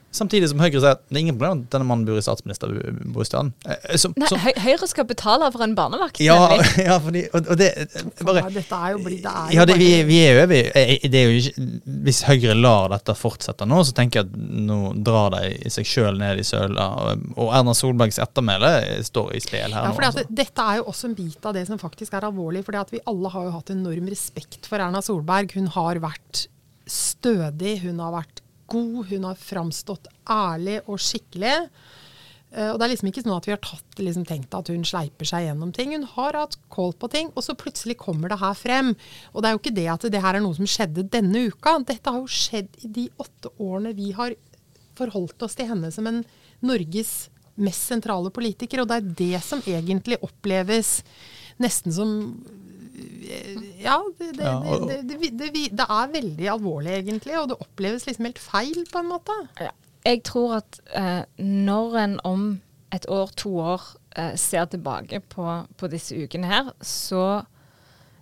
Samtidig 0.10 0.48
som 0.50 0.62
Høyre 0.62 0.80
sier 0.80 0.96
at 0.96 1.04
det 1.06 1.20
er 1.20 1.22
ingen 1.22 1.36
problem 1.38 1.60
at 1.60 1.74
denne 1.74 1.86
mannen 1.86 2.06
bor 2.08 2.18
i 2.18 2.24
statsministerbostaden. 2.26 3.52
Eh, 3.70 4.06
Nei, 4.18 4.54
Høyre 4.64 4.88
skal 4.90 5.06
betale 5.10 5.50
for 5.54 5.62
en 5.62 5.76
barnevakt? 5.78 6.22
Ja, 6.24 6.58
ja 6.88 6.98
fordi, 7.04 7.28
og, 7.30 7.46
og 7.54 7.60
det 7.60 7.70
bare, 8.26 8.48
Dette 8.56 8.80
er 8.80 8.96
jo 8.96 9.04
blitt 9.06 9.22
det 9.26 9.34
er 9.34 9.54
ja, 9.54 9.68
det, 9.70 9.76
vi, 9.78 9.90
vi, 10.08 10.18
er. 10.26 10.50
Det 10.50 11.22
er 11.22 11.30
jo 11.30 11.44
ikke, 11.44 11.68
hvis 12.08 12.24
Høyre 12.26 12.58
lar 12.58 12.90
dette 12.96 13.14
fortsette 13.18 13.70
nå, 13.70 13.84
så 13.86 13.94
tenker 13.98 14.24
jeg 14.24 14.32
at 14.32 14.66
nå 14.70 14.80
drar 15.06 15.36
de 15.38 15.70
seg 15.70 15.88
sjøl 15.88 16.18
ned 16.22 16.42
i 16.42 16.48
søla. 16.48 16.90
Og 17.38 17.54
Erna 17.54 17.78
Solbergs 17.78 18.18
ettermæle 18.24 18.74
står 19.06 19.36
i 19.38 19.44
spill 19.46 19.78
her 19.78 19.92
ja, 19.92 19.94
nå. 19.94 20.06
Altså. 20.10 20.26
Dette 20.42 20.66
er 20.66 20.82
jo 20.82 20.90
også 20.90 21.12
en 21.12 21.18
bit 21.22 21.46
av 21.46 21.58
det 21.58 21.68
som 21.70 21.82
faktisk 21.82 22.18
er 22.18 22.26
alvorlig. 22.32 22.66
fordi 22.66 22.98
vi 22.98 23.06
alle 23.10 23.30
har 23.36 23.46
jo 23.46 23.56
hatt 23.60 23.74
enorm 23.76 24.10
respekt 24.10 24.66
for 24.70 24.82
Erna 24.82 25.04
Solberg. 25.06 25.54
Hun 25.54 25.70
har 25.78 26.02
vært 26.02 26.48
stødig, 26.90 27.82
hun 27.86 28.02
har 28.02 28.16
vært 28.18 28.42
god, 28.72 29.00
hun 29.10 29.26
har 29.30 29.40
framstått 29.40 30.10
ærlig 30.30 30.80
og 30.86 31.02
skikkelig. 31.02 31.56
Uh, 32.50 32.72
og 32.72 32.80
det 32.80 32.86
er 32.86 32.92
liksom 32.96 33.10
ikke 33.12 33.22
sånn 33.22 33.36
at 33.36 33.46
vi 33.46 33.54
har 33.54 33.62
tatt, 33.62 34.00
liksom, 34.02 34.26
tenkt 34.30 34.56
at 34.58 34.72
hun 34.74 34.86
sleiper 34.88 35.28
seg 35.30 35.46
gjennom 35.46 35.74
ting. 35.76 35.94
Hun 35.94 36.08
har 36.16 36.38
hatt 36.40 36.58
kål 36.74 36.96
på 36.98 37.10
ting, 37.14 37.32
og 37.36 37.46
så 37.46 37.58
plutselig 37.58 38.00
kommer 38.02 38.32
det 38.32 38.40
her 38.42 38.56
frem. 38.58 38.94
Og 39.34 39.42
det 39.42 39.50
er 39.50 39.58
jo 39.58 39.62
ikke 39.62 39.76
det 39.78 39.90
at 39.94 40.08
det 40.14 40.24
her 40.24 40.40
er 40.40 40.46
noe 40.46 40.58
som 40.58 40.70
skjedde 40.70 41.06
denne 41.14 41.48
uka. 41.52 41.78
Dette 41.86 42.14
har 42.14 42.22
jo 42.22 42.40
skjedd 42.40 42.86
i 42.86 42.94
de 43.00 43.10
åtte 43.22 43.54
årene 43.62 43.94
vi 43.98 44.14
har 44.18 44.38
forholdt 45.00 45.46
oss 45.46 45.56
til 45.56 45.70
henne 45.70 45.92
som 45.94 46.10
en 46.10 46.24
Norges 46.66 47.30
mest 47.60 47.92
sentrale 47.92 48.32
politiker. 48.34 48.82
Og 48.82 48.90
det 48.90 48.98
er 48.98 49.14
det 49.22 49.44
som 49.46 49.62
egentlig 49.68 50.20
oppleves 50.26 51.00
nesten 51.60 51.94
som 51.94 52.12
ja, 53.82 53.98
det, 54.20 54.32
det, 54.38 55.20
det, 55.40 55.50
det, 55.54 55.86
er 55.86 56.14
veldig 56.14 56.50
alvorlig, 56.54 56.96
egentlig. 56.98 57.36
Og 57.40 57.52
det 57.52 57.60
oppleves 57.62 58.08
liksom 58.08 58.28
helt 58.30 58.42
feil, 58.42 58.82
på 58.92 59.04
en 59.04 59.12
måte. 59.12 59.38
Ja. 59.60 59.72
Jeg 60.08 60.24
tror 60.28 60.60
at 60.62 60.80
eh, 60.96 61.24
når 61.44 61.98
en 62.04 62.20
om 62.24 62.44
et 62.96 63.06
år, 63.12 63.32
to 63.38 63.52
år, 63.60 63.82
eh, 64.18 64.36
ser 64.40 64.66
tilbake 64.66 65.20
på, 65.20 65.46
på, 65.78 65.88
disse 65.88 66.16
ukene 66.16 66.50
her, 66.50 66.72
så 66.82 67.42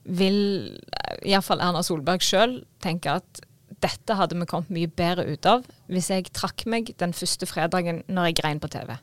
vil 0.03 0.39
eh, 0.73 1.19
iallfall 1.31 1.61
Erna 1.63 1.83
Solberg 1.85 2.23
sjøl 2.25 2.61
tenke 2.83 3.19
at 3.21 3.43
dette 3.83 4.15
hadde 4.17 4.37
vi 4.39 4.47
kommet 4.49 4.73
mye 4.73 4.89
bedre 4.89 5.27
ut 5.29 5.45
av 5.45 5.65
hvis 5.91 6.09
jeg 6.09 6.31
trakk 6.33 6.65
meg 6.65 6.89
den 6.97 7.13
første 7.13 7.45
fredagen 7.45 8.01
når 8.09 8.31
jeg 8.31 8.39
grein 8.41 8.61
på 8.63 8.71
TV. 8.73 8.95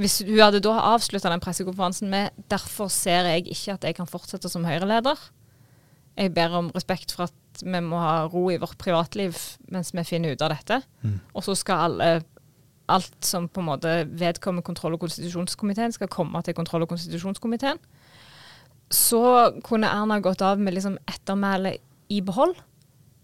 Hvis 0.00 0.22
hun 0.24 0.40
hadde 0.40 0.62
da 0.64 0.78
avslutta 0.94 1.30
den 1.30 1.42
pressekonferansen 1.42 2.08
med 2.10 2.30
'derfor 2.48 2.88
ser 2.88 3.28
jeg 3.28 3.46
ikke 3.46 3.72
at 3.72 3.84
jeg 3.84 3.94
kan 3.94 4.06
fortsette 4.06 4.48
som 4.48 4.64
Høyre-leder'. 4.64 5.30
Jeg 6.16 6.34
ber 6.34 6.48
om 6.48 6.70
respekt 6.74 7.12
for 7.12 7.24
at 7.24 7.62
vi 7.62 7.80
må 7.80 7.98
ha 8.00 8.26
ro 8.26 8.50
i 8.50 8.56
vårt 8.56 8.78
privatliv 8.78 9.36
mens 9.68 9.92
vi 9.94 10.04
finner 10.04 10.32
ut 10.32 10.42
av 10.42 10.50
dette. 10.50 10.82
Mm. 11.02 11.20
Og 11.34 11.44
så 11.44 11.54
skal 11.54 11.74
alle, 11.74 12.24
alt 12.88 13.24
som 13.24 13.48
på 13.48 13.60
en 13.60 13.66
måte 13.66 14.08
vedkommer 14.08 14.62
kontroll- 14.62 14.94
og 14.94 15.00
konstitusjonskomiteen, 15.00 15.92
skal 15.92 16.08
komme 16.08 16.42
til 16.42 16.54
kontroll- 16.54 16.82
og 16.82 16.88
konstitusjonskomiteen. 16.88 17.78
Så 18.90 19.52
kunne 19.64 19.88
Erna 19.88 20.20
gått 20.20 20.42
av 20.42 20.58
med 20.58 20.74
liksom 20.74 20.98
ettermælet 21.08 21.80
i 22.08 22.20
behold. 22.20 22.54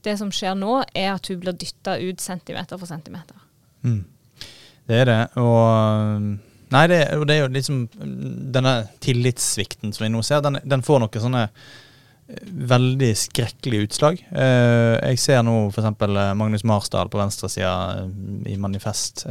Det 0.04 0.18
som 0.18 0.30
skjer 0.30 0.54
nå, 0.54 0.84
er 0.94 1.14
at 1.14 1.28
hun 1.28 1.40
blir 1.40 1.52
dytta 1.52 1.98
ut 2.00 2.20
centimeter 2.20 2.78
for 2.78 2.86
centimeter. 2.86 3.36
Mm. 3.82 4.04
Det 4.88 4.96
er 4.96 5.04
det. 5.04 5.36
Og 5.36 6.38
Nei, 6.74 6.84
det, 6.90 7.00
det, 7.24 7.34
er 7.34 7.44
jo 7.44 7.50
liksom 7.52 7.84
Denne 8.52 8.74
tillitssvikten 9.04 9.94
som 9.94 10.04
vi 10.04 10.12
nå 10.12 10.22
ser, 10.26 10.42
den, 10.44 10.60
den 10.68 10.84
får 10.84 11.02
noen 11.02 11.24
sånne 11.24 11.44
eh, 11.48 12.42
veldig 12.72 13.12
skrekkelige 13.16 13.88
utslag. 13.88 14.20
Eh, 14.28 14.96
jeg 15.12 15.22
ser 15.22 15.44
nå 15.46 15.56
f.eks. 15.70 15.88
Eh, 15.88 16.32
Magnus 16.38 16.66
Marsdal 16.68 17.12
på 17.12 17.20
venstresida 17.20 17.72
i 18.48 18.58
Manifest, 18.60 19.24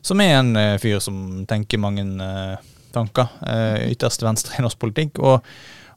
som 0.00 0.22
er 0.24 0.38
en 0.38 0.54
fyr 0.80 0.98
som 1.04 1.44
tenker 1.48 1.80
mange 1.82 2.06
tanker. 2.94 3.28
Ytterst 3.92 4.24
venstre 4.24 4.56
i 4.58 4.64
norsk 4.64 4.80
politikk. 4.80 5.20
og 5.20 5.44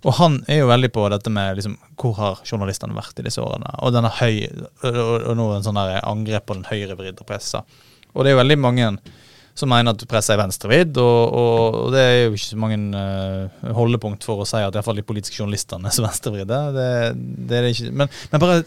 og 0.03 0.17
han 0.17 0.33
er 0.51 0.57
jo 0.57 0.67
veldig 0.67 0.89
på 0.91 1.05
dette 1.13 1.31
med 1.31 1.55
liksom, 1.55 1.77
hvor 1.95 2.17
har 2.17 2.39
journalistene 2.43 2.95
vært 2.95 3.21
i 3.21 3.23
disse 3.23 3.39
årene. 3.39 3.69
Og 3.87 3.93
denne 3.95 4.09
høy, 4.11 4.41
og, 4.83 4.97
og 4.99 5.37
nå 5.39 5.45
en 5.55 5.63
sånn 5.63 5.79
angrep 5.79 6.49
på 6.49 6.57
den 6.57 6.67
høyrevridde 6.67 7.23
pressa. 7.23 7.61
Og 8.11 8.25
det 8.25 8.33
er 8.33 8.35
jo 8.35 8.41
veldig 8.41 8.57
mange 8.59 8.89
som 9.57 9.69
mener 9.69 9.93
at 9.93 10.05
presset 10.09 10.33
er 10.35 10.41
venstrevidd. 10.41 10.97
Og, 11.01 11.35
og, 11.37 11.77
og, 11.81 11.91
det 11.93 12.01
er 12.03 12.15
jo 12.23 12.37
ikke 12.37 12.47
så 12.47 12.61
mange 12.61 12.79
uh, 12.93 13.73
holdepunkt 13.77 14.25
for 14.25 14.41
å 14.43 14.47
si 14.49 14.61
at 14.61 14.73
iallfall 14.73 14.97
de 14.97 15.05
politiske 15.05 15.37
journalistene 15.39 15.89
er 15.89 15.95
så 15.95 16.05
venstrevridde. 16.05 16.61
Det, 16.77 16.87
det, 17.49 17.59
er 17.59 17.67
det 17.67 17.75
ikke. 17.75 17.93
Men, 18.01 18.11
men, 18.31 18.43
bare 18.43 18.63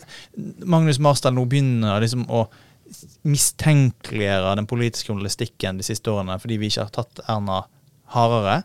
Magnus 0.77 1.03
Marsdal 1.03 1.35
nå 1.37 1.47
begynner 1.51 2.03
liksom 2.05 2.29
å 2.31 2.47
mistenkeliggjøre 3.27 4.55
den 4.61 4.71
politiske 4.71 5.11
journalistikken 5.11 5.81
de 5.81 5.87
siste 5.87 6.13
årene 6.13 6.37
fordi 6.39 6.61
vi 6.61 6.69
ikke 6.71 6.85
har 6.85 6.95
tatt 6.95 7.23
Erna 7.27 7.65
hardere. 8.15 8.61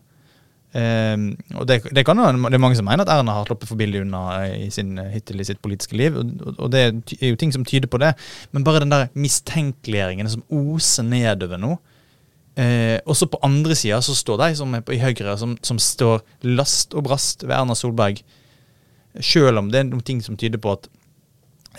Um, 0.72 1.34
og 1.60 1.66
det, 1.68 1.82
det, 1.92 2.06
kan 2.08 2.16
det 2.16 2.56
er 2.56 2.62
mange 2.62 2.78
som 2.80 2.86
mener 2.88 3.04
at 3.04 3.12
Erna 3.12 3.34
har 3.36 3.50
sluppet 3.50 3.68
for 3.68 3.80
billig 3.80 4.06
unna 4.06 4.22
i 4.56 4.70
sin, 4.72 4.94
hittil 5.12 5.42
i 5.44 5.48
sitt 5.50 5.60
politiske 5.64 5.98
liv. 6.00 6.16
Og, 6.22 6.54
og, 6.54 6.68
det 6.72 6.84
er 6.86 7.34
jo 7.34 7.40
ting 7.40 7.52
som 7.52 7.66
tyder 7.68 7.92
på 7.92 8.00
det. 8.04 8.14
Men 8.54 8.68
bare 8.68 8.86
den 8.86 8.94
der 8.94 9.10
mistenkeliggjøringen 9.18 10.30
som 10.32 10.46
oser 10.48 11.08
nedover 11.08 11.60
nå, 11.60 11.76
Eh, 12.60 13.00
også 13.08 13.30
på 13.32 13.40
andre 13.48 13.76
sida 13.80 14.02
så 14.04 14.16
står 14.18 14.42
de 14.42 14.56
som 14.60 14.74
er 14.76 14.84
på, 14.84 14.96
i 14.96 15.00
Høyre, 15.00 15.38
som, 15.40 15.56
som, 15.64 15.80
står 15.80 16.20
last 16.44 16.96
og 16.98 17.06
brast 17.08 17.46
ved 17.46 17.56
Erna 17.56 17.78
Solberg. 17.78 18.20
Selv 19.20 19.62
om 19.62 19.72
det 19.72 19.82
er 19.82 19.88
noen 19.88 20.04
ting 20.08 20.20
som 20.24 20.38
tyder 20.40 20.60
på 20.62 20.74
at 20.76 20.90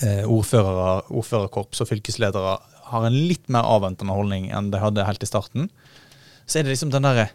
eh, 0.01 0.25
ordførere, 0.25 1.03
ordførerkorps 1.13 1.85
og 1.85 1.91
fylkesledere 1.93 2.57
har 2.93 3.07
en 3.09 3.21
litt 3.29 3.49
mer 3.53 3.69
avventende 3.69 4.17
holdning 4.17 4.51
enn 4.53 4.71
de 4.73 4.81
hadde 4.81 5.07
helt 5.09 5.25
i 5.25 5.29
starten, 5.29 5.69
så 6.45 6.59
er 6.59 6.67
det 6.67 6.75
liksom 6.75 6.93
den 6.93 7.07
derre 7.07 7.31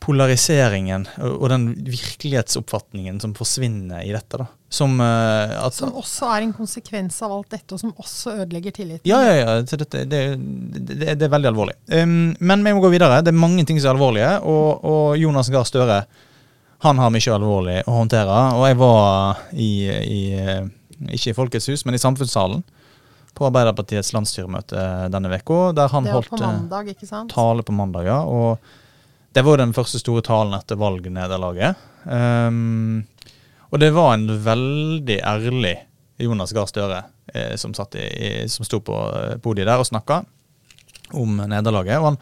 polariseringen 0.00 1.06
og, 1.18 1.48
den 1.50 1.66
virkelighetsoppfatningen 1.86 3.18
som 3.20 3.34
forsvinner 3.36 4.04
i 4.06 4.12
dette. 4.14 4.40
da. 4.40 4.46
Som, 4.70 4.98
uh, 5.00 5.54
at, 5.64 5.74
som 5.74 5.94
også 5.96 6.28
er 6.34 6.44
en 6.44 6.54
konsekvens 6.56 7.18
av 7.24 7.32
alt 7.38 7.50
dette, 7.54 7.74
og 7.74 7.80
som 7.80 7.92
også 7.96 8.36
ødelegger 8.44 8.76
tilliten. 8.78 9.08
Ja, 9.08 9.20
ja, 9.24 9.34
ja. 9.40 9.58
Dette, 9.62 10.04
det, 10.04 10.22
det, 10.78 11.02
det, 11.02 11.24
er 11.24 11.32
veldig 11.32 11.50
alvorlig. 11.50 11.76
Um, 11.90 12.34
men 12.38 12.64
vi 12.64 12.74
må 12.76 12.84
gå 12.84 12.92
videre. 12.92 13.20
Det 13.24 13.32
er 13.32 13.42
mange 13.42 13.64
ting 13.68 13.80
som 13.80 13.90
er 13.90 13.98
alvorlige. 13.98 14.32
Og, 14.46 14.84
og 14.84 15.20
Jonas 15.20 15.50
Gahr 15.52 15.68
Støre 15.68 16.02
han 16.84 16.98
har 17.02 17.10
mye 17.10 17.34
alvorlig 17.34 17.78
å 17.90 17.94
håndtere. 17.96 18.40
Og 18.54 18.66
jeg 18.68 18.76
var 18.78 19.40
i, 19.50 19.70
i 19.90 20.20
ikke 21.10 21.32
i 21.32 21.36
Folkets 21.36 21.66
hus, 21.70 21.84
men 21.86 21.96
i 21.96 22.02
Samfunnssalen 22.02 22.62
på 23.38 23.46
Arbeiderpartiets 23.46 24.12
landsstyremøte 24.14 24.84
denne 25.12 25.30
uka. 25.38 25.72
Der 25.76 25.90
han 25.92 26.06
holdt 26.10 26.30
på 26.30 26.40
mandag, 26.42 26.92
tale 27.32 27.64
på 27.66 27.74
mandag. 27.74 28.06
ja, 28.10 28.20
og 28.22 28.58
Det 29.34 29.44
var 29.44 29.54
jo 29.54 29.60
den 29.60 29.76
første 29.76 30.00
store 30.00 30.24
talen 30.26 30.56
etter 30.56 30.78
valgnederlaget. 30.80 31.78
Um, 32.08 33.04
og 33.68 33.82
det 33.82 33.92
var 33.92 34.14
en 34.14 34.28
veldig 34.44 35.18
ærlig 35.20 35.76
Jonas 36.18 36.54
Gahr 36.56 36.66
Støre 36.70 37.02
eh, 37.34 37.54
som, 37.60 37.74
i, 37.94 38.48
som 38.48 38.66
sto 38.66 38.80
på 38.82 38.96
eh, 38.96 39.36
podiet 39.44 39.68
der 39.68 39.78
og 39.78 39.86
snakka 39.86 40.22
om 41.18 41.42
nederlaget. 41.44 42.00
Og 42.00 42.08
han 42.08 42.20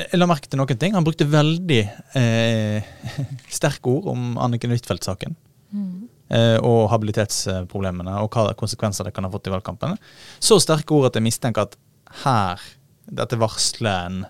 jeg 0.00 0.20
la 0.20 0.28
merke 0.30 0.48
til 0.48 0.60
noen 0.60 0.78
ting. 0.80 0.94
Han 0.94 1.04
brukte 1.04 1.26
veldig 1.28 1.80
eh, 2.16 2.90
sterke 3.58 3.90
ord 3.90 4.10
om 4.14 4.38
Anniken 4.40 4.72
Huitfeldt-saken. 4.72 5.34
Mm. 5.74 6.06
Eh, 6.30 6.56
og 6.62 6.88
habilitetsproblemene 6.92 8.14
og 8.22 8.30
hva 8.32 8.54
konsekvenser 8.58 9.08
det 9.08 9.14
kan 9.16 9.26
ha 9.26 9.32
fått 9.32 9.50
i 9.50 9.54
valgkampen. 9.54 9.96
Så 10.38 10.60
sterke 10.62 10.94
ord 10.96 11.10
at 11.10 11.18
jeg 11.18 11.26
mistenker 11.26 11.66
at 11.66 11.76
her, 12.22 12.62
dette 13.10 13.38
varsler 13.40 14.06
en 14.06 14.22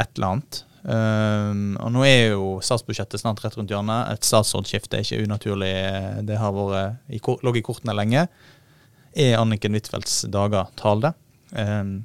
et 0.00 0.10
eller 0.16 0.32
annet. 0.32 0.62
Um, 0.80 1.74
og 1.76 1.90
nå 1.92 2.04
er 2.08 2.32
jo 2.32 2.52
statsbudsjettet 2.64 3.20
snart 3.20 3.42
rett 3.44 3.56
rundt 3.58 3.72
hjørnet. 3.72 4.14
Et 4.14 4.28
statsrådsskifte 4.28 4.98
er 4.98 5.04
ikke 5.04 5.26
unaturlig. 5.26 5.72
Det 6.28 6.38
har 6.40 6.54
vært 6.56 7.12
i, 7.12 7.20
lå 7.20 7.54
i 7.56 7.64
kortene 7.64 7.96
lenge. 7.96 8.28
Er 9.16 9.40
Anniken 9.40 9.76
Huitfeldts 9.76 10.22
dager 10.32 10.70
talde? 10.80 11.12
Um, 11.52 12.00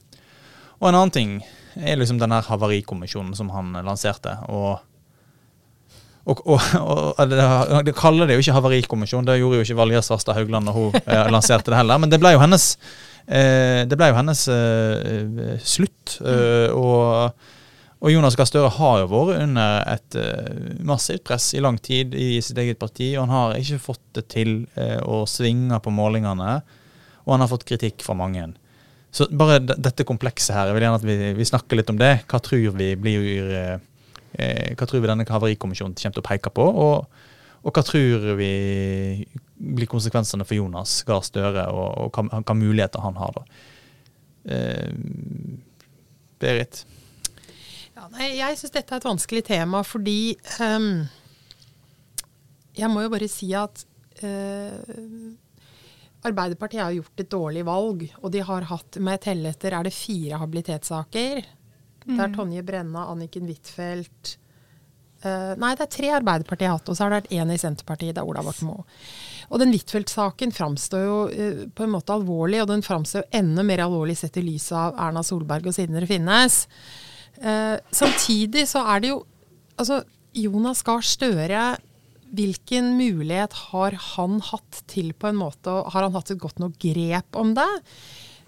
og 0.82 0.90
en 0.90 0.98
annen 0.98 1.14
ting 1.16 1.38
er 1.76 2.00
liksom 2.00 2.20
den 2.20 2.34
her 2.36 2.46
havarikommisjonen 2.50 3.36
som 3.38 3.54
han 3.54 3.74
lanserte. 3.86 4.38
og 4.50 4.84
og, 6.26 6.40
og, 6.50 6.62
og 7.20 7.20
det, 7.30 7.38
det, 7.86 7.94
kaller 7.94 8.26
det 8.26 8.38
jo 8.38 8.42
ikke 8.42 8.56
havarikommisjon, 8.56 9.28
det 9.28 9.38
gjorde 9.38 9.60
jo 9.60 9.66
ikke 9.66 9.78
Valgerd 9.78 10.08
Svarstad 10.08 10.34
Haugland 10.34 10.66
når 10.66 10.74
hun 10.74 10.96
eh, 10.98 11.28
lanserte 11.30 11.70
det 11.70 11.78
heller. 11.78 12.00
Men 12.02 12.10
det 12.10 12.18
ble 12.22 12.32
jo 12.34 12.40
hennes, 12.42 12.66
eh, 13.28 13.84
det 13.86 14.00
ble 14.00 14.10
jo 14.10 14.18
hennes 14.18 14.42
eh, 14.50 15.60
slutt. 15.62 16.16
Eh, 16.26 16.74
og, 16.74 17.46
og, 18.06 18.12
Jonas 18.14 18.36
Gahr 18.38 18.46
Støre 18.46 18.70
har 18.78 19.00
jo 19.02 19.08
vært 19.10 19.40
under 19.42 19.80
et 19.90 20.18
uh, 20.22 20.76
massivt 20.86 21.24
press 21.26 21.48
i 21.58 21.62
lang 21.64 21.80
tid 21.82 22.14
i 22.14 22.38
sitt 22.46 22.60
eget 22.62 22.78
parti. 22.82 23.10
Og 23.16 23.26
han 23.26 23.34
har 23.34 23.58
ikke 23.58 23.82
fått 23.82 24.04
det 24.18 24.28
til 24.30 24.52
uh, 24.78 25.02
å 25.02 25.24
svinge 25.30 25.80
på 25.82 25.94
målingene. 25.94 26.60
Og 27.26 27.34
han 27.34 27.42
har 27.42 27.50
fått 27.50 27.66
kritikk 27.66 28.06
fra 28.06 28.14
mange. 28.18 28.46
Så 29.16 29.26
bare 29.34 29.58
dette 29.64 30.06
komplekset 30.06 30.54
her, 30.54 30.70
jeg 30.70 30.78
vil 30.78 30.86
gjerne 30.86 31.00
at 31.02 31.08
vi, 31.08 31.18
vi 31.40 31.50
snakker 31.50 31.80
litt 31.80 31.90
om 31.90 31.98
det. 31.98 32.12
Hva 32.30 32.42
tror 32.46 32.78
vi 32.78 32.92
blir 33.00 33.54
uh, 33.56 33.76
hva 34.36 34.84
tror 34.84 35.00
vi 35.00 35.08
denne 35.08 35.26
havarikommisjonen 35.26 35.96
kommer 35.96 36.18
til 36.18 36.22
å 36.22 36.28
peke 36.28 36.52
på? 36.54 36.64
Og, 36.68 37.22
og, 37.64 37.70
hva 37.72 37.84
tror 37.88 38.34
vi 38.38 38.50
blir 39.56 39.88
konsekvensene 39.90 40.46
for 40.46 40.60
Jonas 40.60 40.98
Gahr 41.08 41.24
Støre, 41.24 41.70
og, 41.72 41.88
og 42.04 42.20
hva, 42.20 42.42
hva, 42.42 42.58
muligheter 42.60 43.06
han 43.06 43.16
har 43.16 43.32
da? 43.40 43.46
Berit? 46.44 46.84
Ja, 48.06 48.12
nei, 48.14 48.36
jeg 48.38 48.58
syns 48.60 48.74
dette 48.76 48.94
er 48.94 49.02
et 49.02 49.08
vanskelig 49.08 49.42
tema 49.48 49.80
fordi 49.82 50.36
um, 50.62 51.08
Jeg 52.78 52.90
må 52.94 53.02
jo 53.02 53.10
bare 53.10 53.30
si 53.32 53.48
at 53.58 53.82
uh, 54.22 55.32
Arbeiderpartiet 56.26 56.84
har 56.84 56.94
gjort 56.94 57.24
et 57.24 57.32
dårlig 57.32 57.64
valg, 57.66 58.04
og 58.22 58.32
de 58.34 58.44
har 58.46 58.68
hatt 58.70 59.00
med 59.02 59.24
telle 59.26 59.50
etter 59.54 59.74
er 59.78 59.86
det 59.86 59.94
fire 59.94 60.40
habilitetssaker. 60.42 61.42
Mm. 62.06 62.12
Det 62.12 62.22
er 62.26 62.34
Tonje 62.34 62.64
Brenna, 62.66 63.08
Anniken 63.10 63.50
Huitfeldt 63.50 64.36
uh, 65.26 65.54
Nei, 65.58 65.74
det 65.74 65.88
er 65.88 65.92
tre 65.98 66.12
Arbeiderpartiet 66.20 66.70
har 66.70 66.78
hatt, 66.78 66.92
og 66.92 66.98
så 66.98 67.06
har 67.08 67.14
det 67.14 67.20
vært 67.24 67.34
én 67.40 67.56
i 67.56 67.58
Senterpartiet. 67.62 68.14
Det 68.14 68.22
er 68.22 68.30
Ola 68.30 68.46
Borten 68.46 68.70
Moe. 68.70 68.86
Og 69.50 69.62
den 69.62 69.74
Huitfeldt-saken 69.74 70.54
framstår 70.54 71.08
jo 71.10 71.18
uh, 71.26 71.66
på 71.74 71.88
en 71.88 71.96
måte 71.98 72.14
alvorlig, 72.14 72.62
og 72.62 72.70
den 72.70 72.86
framstår 72.86 73.26
jo 73.26 73.42
enda 73.42 73.66
mer 73.66 73.88
alvorlig 73.90 74.20
sett 74.22 74.38
i 74.38 74.46
lys 74.46 74.70
av 74.78 74.94
Erna 75.10 75.26
Solberg 75.26 75.74
og 75.74 75.78
Sindre 75.78 76.06
Finnes. 76.10 76.68
Uh, 77.42 77.76
samtidig 77.92 78.68
så 78.72 78.86
er 78.96 79.04
det 79.04 79.16
jo 79.16 79.24
Altså, 79.76 80.06
Jonas 80.32 80.80
Gahr 80.88 81.02
Støre 81.04 81.64
hvilken 82.36 82.94
mulighet 82.96 83.54
har 83.72 83.98
han 84.16 84.38
hatt 84.44 84.80
til 84.92 85.12
på 85.20 85.30
en 85.30 85.40
måte 85.40 85.72
og 85.72 85.92
Har 85.94 86.08
han 86.08 86.16
hatt 86.16 86.32
et 86.32 86.40
godt 86.42 86.62
nok 86.64 86.78
grep 86.82 87.40
om 87.40 87.54
det? 87.58 87.68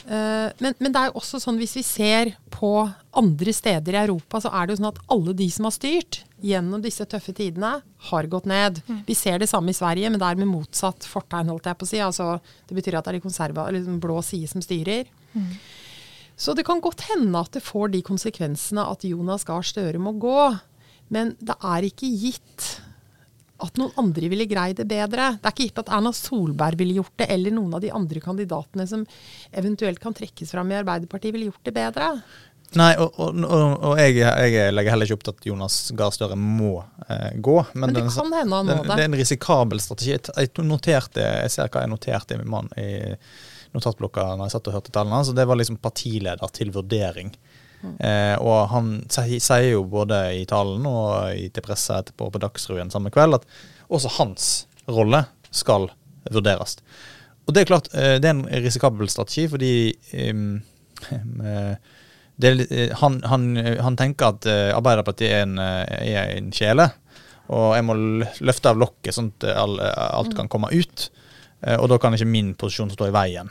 Eh, 0.07 0.49
men, 0.63 0.75
men, 0.79 0.93
det 0.93 0.99
er 0.99 1.09
jo 1.09 1.19
også 1.19 1.39
sånn 1.43 1.57
hvis 1.59 1.75
vi 1.79 1.83
ser 1.83 2.31
på 2.53 2.71
andre 3.17 3.53
steder 3.53 3.95
i 3.97 4.01
Europa, 4.05 4.39
så 4.43 4.51
er 4.55 4.65
det 4.65 4.75
jo 4.75 4.79
sånn 4.81 4.91
at 4.93 5.01
alle 5.13 5.33
de 5.37 5.47
som 5.51 5.67
har 5.67 5.75
styrt 5.75 6.21
gjennom 6.43 6.83
disse 6.83 7.05
tøffe 7.09 7.33
tidene, 7.35 7.73
har 8.11 8.29
gått 8.31 8.47
ned. 8.47 8.79
Mm. 8.87 9.01
Vi 9.07 9.17
ser 9.17 9.41
det 9.41 9.49
samme 9.51 9.73
i 9.73 9.77
Sverige, 9.77 10.11
men 10.13 10.21
det 10.21 10.29
er 10.29 10.39
med 10.39 10.51
motsatt 10.51 11.07
fortegn, 11.09 11.49
holdt 11.51 11.67
jeg 11.67 11.79
på 11.79 11.87
å 11.87 11.89
si. 11.89 11.99
Altså, 12.03 12.29
det 12.69 12.77
betyr 12.77 12.99
at 12.99 13.07
det 13.07 13.15
er 13.15 13.19
de 13.19 13.25
konserva, 13.25 13.67
eller 13.67 13.83
den 13.83 13.99
blå 14.03 14.21
side 14.25 14.51
som 14.51 14.63
styrer. 14.63 15.09
Mm. 15.33 15.49
Så 16.37 16.53
det 16.53 16.67
kan 16.67 16.81
godt 16.83 17.07
hende 17.09 17.39
at 17.41 17.55
det 17.57 17.65
får 17.65 17.95
de 17.95 18.03
konsekvensene 18.05 18.83
at 18.85 19.05
Jonas 19.07 19.45
Gahr 19.47 19.65
Støre 19.65 20.01
må 20.01 20.13
gå. 20.21 20.41
Men 21.13 21.33
det 21.41 21.55
er 21.65 21.87
ikke 21.87 22.09
gitt 22.13 22.67
at 23.63 23.79
noen 23.81 23.95
andre 23.97 24.29
ville 24.29 24.45
greid 24.45 24.77
det 24.77 24.85
bedre. 24.89 25.31
Det 25.39 25.49
er 25.49 25.55
ikke 25.55 25.69
gitt 25.71 25.81
at 25.81 25.89
Erna 25.97 26.11
Solberg 26.13 26.77
ville 26.77 26.99
gjort 26.99 27.15
det, 27.17 27.29
eller 27.33 27.55
noen 27.55 27.73
av 27.73 27.81
de 27.81 27.89
andre 27.89 28.21
kandidatene 28.21 28.85
som 28.89 29.05
eventuelt 29.49 30.01
kan 30.03 30.13
trekkes 30.13 30.53
fram 30.53 30.69
i 30.69 30.77
Arbeiderpartiet, 30.77 31.33
ville 31.33 31.49
gjort 31.49 31.65
det 31.65 31.73
bedre. 31.73 32.11
Nei, 32.77 32.91
og, 32.99 33.15
og, 33.23 33.37
og 33.47 33.93
jeg, 33.97 34.17
jeg, 34.19 34.71
legger 34.75 34.91
heller 34.93 35.07
ikke 35.07 35.17
opp 35.17 35.25
til 35.25 35.35
at 35.37 35.45
Jonas 35.49 35.75
Gahr 35.97 36.13
Støre 36.13 36.37
må 36.37 36.73
eh, 37.07 37.37
gå. 37.39 37.57
Men, 37.73 37.87
men 37.87 37.95
det 37.95 38.03
den, 38.03 38.13
kan 38.13 38.33
hende 38.35 38.59
han 38.59 38.69
må 38.69 38.79
det. 38.83 38.89
Det 38.91 39.05
er 39.05 39.09
en 39.09 39.21
risikabel 39.23 39.81
strategi. 39.81 40.17
Jeg 40.17 40.67
noterte, 40.67 41.29
jeg 41.45 41.53
ser 41.53 41.71
hva 41.71 41.85
jeg 41.85 41.93
noterte 41.95 42.35
i 42.35 42.41
min 42.43 42.51
mann 42.51 42.73
i 42.77 42.89
notatblokka 43.75 44.29
når 44.35 44.47
jeg 44.47 44.55
satt 44.55 44.69
og 44.71 44.77
hørte 44.77 44.93
tallene. 44.95 45.23
Så 45.27 45.35
det 45.37 45.47
var 45.49 45.59
liksom 45.59 45.79
partileder 45.81 46.55
til 46.55 46.71
vurdering. 46.75 47.33
Eh, 47.83 48.35
og 48.41 48.71
han 48.71 48.93
sier 49.13 49.67
jo 49.69 49.83
både 49.89 50.17
i 50.39 50.45
talen 50.49 50.85
og 50.89 51.37
til 51.53 51.65
pressa 51.65 51.99
etterpå 52.01 52.31
på 52.33 52.41
Dagsrevyen 52.41 52.89
samme 52.93 53.11
kveld 53.13 53.37
at 53.37 53.45
også 53.93 54.15
hans 54.17 54.47
rolle 54.89 55.23
skal 55.53 55.89
vurderes. 56.33 56.79
Og 57.47 57.53
det 57.55 57.63
er 57.63 57.69
klart, 57.69 57.91
eh, 57.93 58.17
det 58.19 58.27
er 58.27 58.35
en 58.35 58.47
risikabel 58.65 59.09
strategi, 59.11 59.45
fordi 59.47 59.73
um, 60.31 60.57
det, 62.41 62.51
han, 62.99 63.21
han, 63.23 63.45
han, 63.55 63.99
tenker 63.99 64.33
at 64.33 64.47
eh, 64.49 64.73
Arbeiderpartiet 64.75 65.31
er 65.31 65.45
en, 65.45 65.61
er 65.61 66.33
en, 66.33 66.49
kjele, 66.51 66.89
og 67.47 67.69
jeg 67.77 67.85
må 67.87 67.95
løfte 68.43 68.73
av 68.73 68.81
lokket 68.81 69.15
sånn 69.15 69.29
at 69.39 69.77
alt 69.95 70.35
kan 70.35 70.49
komme 70.51 70.73
ut. 70.73 71.07
Og 71.57 71.87
da 71.89 71.97
kan 71.97 72.13
ikke 72.13 72.29
min 72.29 72.51
posisjon 72.59 72.91
stå 72.93 73.07
i 73.09 73.13
veien. 73.15 73.47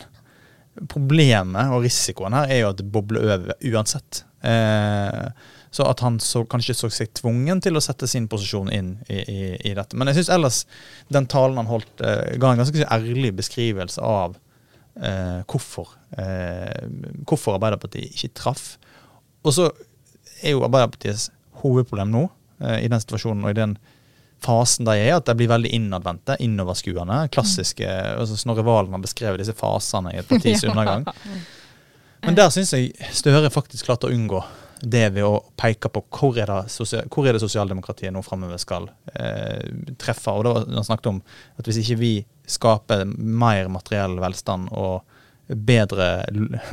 Problemet 0.92 1.73
og 1.73 1.83
risikoen 1.87 2.37
her 2.37 2.51
er 2.53 2.61
jo 2.61 2.71
at 2.71 2.81
det 2.81 2.87
bobler 2.92 3.25
over 3.25 3.55
uansett. 3.73 4.23
Eh, 4.47 5.29
så 5.71 5.87
at 5.90 6.01
han 6.05 6.19
så, 6.21 6.45
kanskje 6.49 6.77
så 6.77 6.90
seg 6.92 7.14
tvungen 7.16 7.61
til 7.64 7.77
å 7.77 7.83
sette 7.85 8.09
sin 8.09 8.29
posisjon 8.31 8.71
inn 8.73 8.92
i, 9.09 9.19
i, 9.19 9.40
i 9.71 9.75
dette. 9.77 9.97
Men 9.97 10.11
jeg 10.11 10.21
syns 10.21 10.33
ellers 10.37 10.61
den 11.12 11.29
talen 11.33 11.59
han 11.61 11.71
holdt, 11.71 12.05
eh, 12.05 12.37
ga 12.40 12.53
en 12.53 12.62
ganske 12.62 12.88
ærlig 12.92 13.33
beskrivelse 13.40 14.05
av 14.05 14.37
eh, 15.01 15.42
hvorfor, 15.49 15.97
eh, 16.21 16.87
hvorfor 17.29 17.57
Arbeiderpartiet 17.57 18.12
ikke 18.12 18.35
traff. 18.42 18.69
Og 19.45 19.57
så 19.57 19.71
er 20.42 20.55
jo 20.55 20.64
Arbeiderpartiets 20.66 21.31
hovedproblem 21.62 22.12
nå, 22.14 22.27
eh, 22.62 22.83
i 22.85 22.92
den 22.92 23.03
situasjonen 23.03 23.45
og 23.45 23.53
i 23.53 23.61
den 23.61 23.77
fasen 24.47 24.87
de 24.87 24.95
er, 24.97 25.17
at 25.19 25.27
de 25.27 25.35
blir 25.39 25.51
veldig 25.51 25.73
innadvendte, 25.77 26.39
innoverskuende. 26.43 27.25
Klassiske 27.35 27.89
altså 27.91 28.39
Snorre 28.39 28.65
Valen 28.67 28.95
har 28.95 29.03
beskrevet 29.03 29.43
disse 29.43 29.57
fasene 29.59 30.15
i 30.15 30.21
et 30.23 30.31
partis 30.31 30.65
undergang. 30.71 31.07
Men 32.25 32.39
der 32.39 32.53
syns 32.55 32.73
jeg 32.75 32.95
Støre 33.15 33.51
faktisk 33.53 33.87
klarte 33.87 34.09
å 34.09 34.15
unngå 34.15 34.41
det 34.81 35.07
ved 35.15 35.25
å 35.25 35.41
peke 35.57 35.89
på 35.89 36.03
hvor 36.13 36.37
er 36.39 36.51
det, 36.51 37.03
hvor 37.13 37.27
er 37.27 37.37
det 37.37 37.41
sosialdemokratiet 37.41 38.13
nå 38.13 38.21
framover 38.25 38.61
skal 38.61 38.91
eh, 39.15 39.63
treffe. 40.01 40.33
Og 40.33 40.45
da 40.45 40.55
han 40.65 40.87
snakket 40.87 41.13
om 41.15 41.21
at 41.57 41.69
hvis 41.69 41.81
ikke 41.83 42.01
vi 42.01 42.13
skaper 42.51 43.07
mer 43.07 43.71
materiell 43.73 44.19
velstand 44.23 44.69
og 44.77 45.01
bedre 45.47 46.11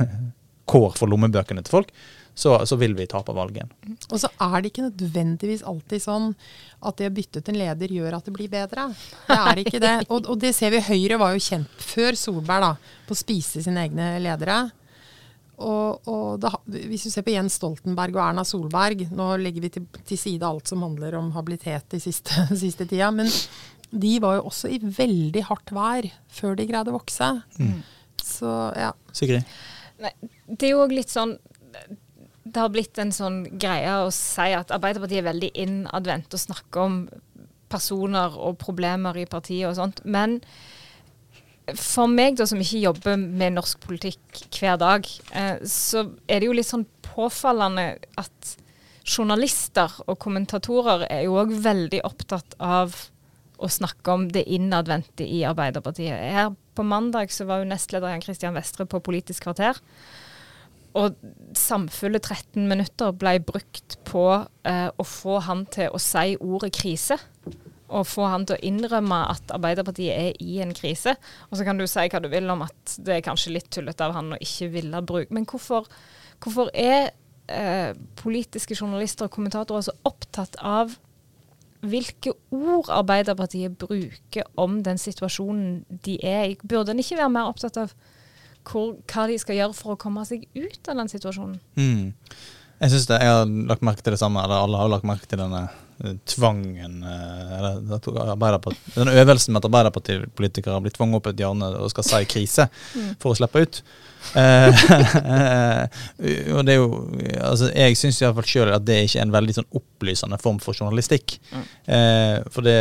kår 0.70 0.98
for 0.98 1.10
lommebøkene 1.10 1.64
til 1.64 1.78
folk, 1.78 1.94
så, 2.34 2.66
så, 2.66 2.76
vil 2.76 2.96
vi 2.98 3.06
tape 3.06 3.32
valget. 3.34 3.70
Og 4.10 4.18
så 4.18 4.28
er 4.42 4.56
det 4.58 4.72
ikke 4.72 4.88
nødvendigvis 4.88 5.62
alltid 5.70 6.02
sånn 6.02 6.32
at 6.84 6.98
det 6.98 7.10
å 7.10 7.14
bytte 7.14 7.40
ut 7.40 7.50
en 7.52 7.58
leder 7.60 7.92
gjør 7.94 8.16
at 8.18 8.26
det 8.26 8.34
blir 8.34 8.50
bedre. 8.50 8.88
Det 9.28 9.36
er 9.38 9.60
ikke 9.62 9.82
det. 9.82 9.94
Og, 10.08 10.26
og 10.32 10.40
det 10.42 10.50
ser 10.56 10.74
vi. 10.74 10.82
Høyre 10.84 11.20
var 11.22 11.36
jo 11.36 11.44
kjent 11.44 11.84
før 11.84 12.18
Solberg 12.18 12.66
da, 12.66 12.96
på 13.06 13.14
å 13.14 13.20
spise 13.20 13.62
sine 13.62 13.86
egne 13.86 14.16
ledere. 14.22 14.64
Og, 15.62 16.08
og 16.10 16.40
da, 16.42 16.50
hvis 16.66 17.06
du 17.06 17.12
ser 17.12 17.22
på 17.22 17.36
Jens 17.36 17.60
Stoltenberg 17.60 18.16
og 18.16 18.24
Erna 18.24 18.42
Solberg 18.42 19.04
Nå 19.14 19.28
legger 19.38 19.62
vi 19.62 19.68
til, 19.76 19.84
til 20.02 20.18
side 20.18 20.48
alt 20.48 20.66
som 20.66 20.82
handler 20.82 21.14
om 21.14 21.28
habilitet 21.36 21.94
i 21.94 22.02
siste, 22.02 22.48
siste, 22.64 22.88
tida. 22.90 23.12
Men 23.14 23.30
de 23.94 24.16
var 24.22 24.40
jo 24.40 24.48
også 24.50 24.72
i 24.74 24.80
veldig 24.82 25.46
hardt 25.46 25.70
vær 25.76 26.10
før 26.34 26.58
de 26.58 26.66
greide 26.66 26.90
å 26.90 26.98
vokse. 26.98 27.30
Mm. 27.62 27.78
Så 28.24 28.50
ja. 28.74 28.90
Sigrid? 29.14 29.46
Nei, 30.02 30.10
det 30.50 30.66
er 30.66 30.74
jo 30.74 30.82
òg 30.82 30.98
litt 30.98 31.12
sånn 31.12 31.36
det 32.54 32.62
har 32.62 32.70
blitt 32.72 32.98
en 33.02 33.12
sånn 33.14 33.42
greie 33.58 33.90
å 34.04 34.12
si 34.14 34.52
at 34.54 34.72
Arbeiderpartiet 34.74 35.22
er 35.22 35.30
veldig 35.30 35.50
innadvendt 35.64 36.34
og 36.36 36.42
snakker 36.42 36.84
om 36.84 36.98
personer 37.72 38.36
og 38.38 38.58
problemer 38.62 39.18
i 39.18 39.26
partiet 39.26 39.66
og 39.68 39.76
sånt. 39.78 40.02
Men 40.06 40.38
for 41.80 42.10
meg, 42.10 42.36
da, 42.38 42.46
som 42.46 42.60
ikke 42.60 42.82
jobber 42.82 43.16
med 43.18 43.56
norsk 43.56 43.80
politikk 43.86 44.44
hver 44.58 44.76
dag, 44.80 45.08
eh, 45.32 45.64
så 45.66 46.04
er 46.28 46.40
det 46.40 46.50
jo 46.50 46.56
litt 46.56 46.68
sånn 46.68 46.86
påfallende 47.06 47.94
at 48.20 48.54
journalister 49.04 49.92
og 50.06 50.18
kommentatorer 50.20 51.06
er 51.10 51.24
jo 51.26 51.38
òg 51.40 51.52
veldig 51.64 52.02
opptatt 52.06 52.56
av 52.62 52.94
å 53.60 53.70
snakke 53.70 54.12
om 54.12 54.28
det 54.32 54.44
innadvendte 54.50 55.26
i 55.26 55.42
Arbeiderpartiet. 55.46 56.14
Her 56.34 56.52
på 56.74 56.86
mandag 56.86 57.32
så 57.32 57.46
var 57.48 57.62
jo 57.62 57.70
nestleder 57.70 58.12
Jan 58.12 58.24
Christian 58.24 58.56
Vestre 58.56 58.86
på 58.88 59.02
Politisk 59.04 59.46
kvarter. 59.46 59.78
Og 60.94 61.16
samfulle 61.58 62.20
13 62.20 62.68
minutter 62.70 63.14
ble 63.18 63.38
brukt 63.42 63.98
på 64.06 64.26
eh, 64.66 64.88
å 64.90 65.06
få 65.06 65.40
han 65.42 65.64
til 65.74 65.90
å 65.90 66.00
si 66.02 66.36
ordet 66.38 66.70
krise. 66.76 67.18
Og 67.94 68.06
få 68.08 68.28
han 68.30 68.46
til 68.46 68.56
å 68.56 68.64
innrømme 68.64 69.18
at 69.32 69.50
Arbeiderpartiet 69.54 70.14
er 70.14 70.38
i 70.42 70.60
en 70.62 70.74
krise. 70.74 71.16
Og 71.50 71.58
så 71.58 71.66
kan 71.66 71.78
du 71.78 71.86
si 71.90 72.06
hva 72.10 72.22
du 72.22 72.30
vil 72.32 72.46
om 72.50 72.62
at 72.66 72.96
det 73.02 73.18
er 73.18 73.26
kanskje 73.26 73.56
litt 73.56 73.70
tullete 73.74 74.06
av 74.06 74.14
han 74.16 74.36
å 74.36 74.40
ikke 74.42 74.70
ville 74.74 75.02
bruke 75.06 75.34
Men 75.34 75.48
hvorfor, 75.50 75.90
hvorfor 76.42 76.70
er 76.70 77.10
eh, 77.50 77.90
politiske 78.20 78.78
journalister 78.78 79.26
og 79.26 79.34
kommentatorer 79.34 79.88
så 79.88 79.98
opptatt 80.06 80.58
av 80.62 80.94
hvilke 81.84 82.32
ord 82.54 82.88
Arbeiderpartiet 82.88 83.74
bruker 83.76 84.46
om 84.60 84.78
den 84.86 84.98
situasjonen 85.00 85.82
de 86.06 86.16
er 86.22 86.52
i? 86.52 86.58
Burde 86.62 86.94
en 86.94 87.02
ikke 87.02 87.18
være 87.18 87.34
mer 87.34 87.50
opptatt 87.50 87.82
av 87.82 87.92
hvor, 88.64 88.96
hva 89.10 89.28
de 89.30 89.38
skal 89.40 89.58
gjøre 89.58 89.76
for 89.76 89.94
å 89.94 90.00
komme 90.00 90.24
seg 90.28 90.46
ut 90.56 90.90
av 90.90 91.00
den 91.00 91.10
situasjonen. 91.12 91.58
Mm. 91.76 92.12
Jeg 92.84 92.90
synes 92.90 93.06
det, 93.08 93.18
jeg 93.22 93.32
har 93.32 93.50
lagt 93.70 93.84
merke 93.86 94.02
til 94.04 94.14
det 94.16 94.20
samme, 94.20 94.42
eller 94.44 94.64
alle 94.64 94.80
har 94.80 94.90
lagt 94.92 95.06
merke 95.06 95.28
til 95.30 95.38
denne 95.38 95.62
uh, 95.68 96.16
tvangen 96.28 97.04
eller, 97.04 97.78
Den 98.96 99.12
øvelsen 99.12 99.54
med 99.54 99.60
at 99.62 99.68
Arbeiderpartipolitikere 99.68 100.80
blitt 100.82 100.98
tvunget 100.98 101.20
opp 101.20 101.30
et 101.30 101.44
hjørne 101.44 101.70
og 101.78 101.92
skal 101.92 102.08
si 102.08 102.20
krise 102.28 102.66
mm. 102.66 103.14
for 103.22 103.32
å 103.32 103.38
slippe 103.38 103.62
ut. 103.62 103.80
Uh, 104.34 104.68
og 106.56 106.60
det 106.64 106.74
er 106.74 106.78
jo 106.78 106.90
altså 107.44 107.68
Jeg 107.68 107.98
syns 108.00 108.22
iallfall 108.22 108.48
sjøl 108.48 108.74
at 108.74 108.86
det 108.88 109.02
ikke 109.04 109.20
er 109.20 109.26
en 109.28 109.36
veldig 109.36 109.56
sånn 109.60 109.70
opplysende 109.80 110.40
form 110.42 110.60
for 110.64 110.76
journalistikk. 110.76 111.38
Mm. 111.54 111.64
for 112.50 112.64
det 112.64 112.78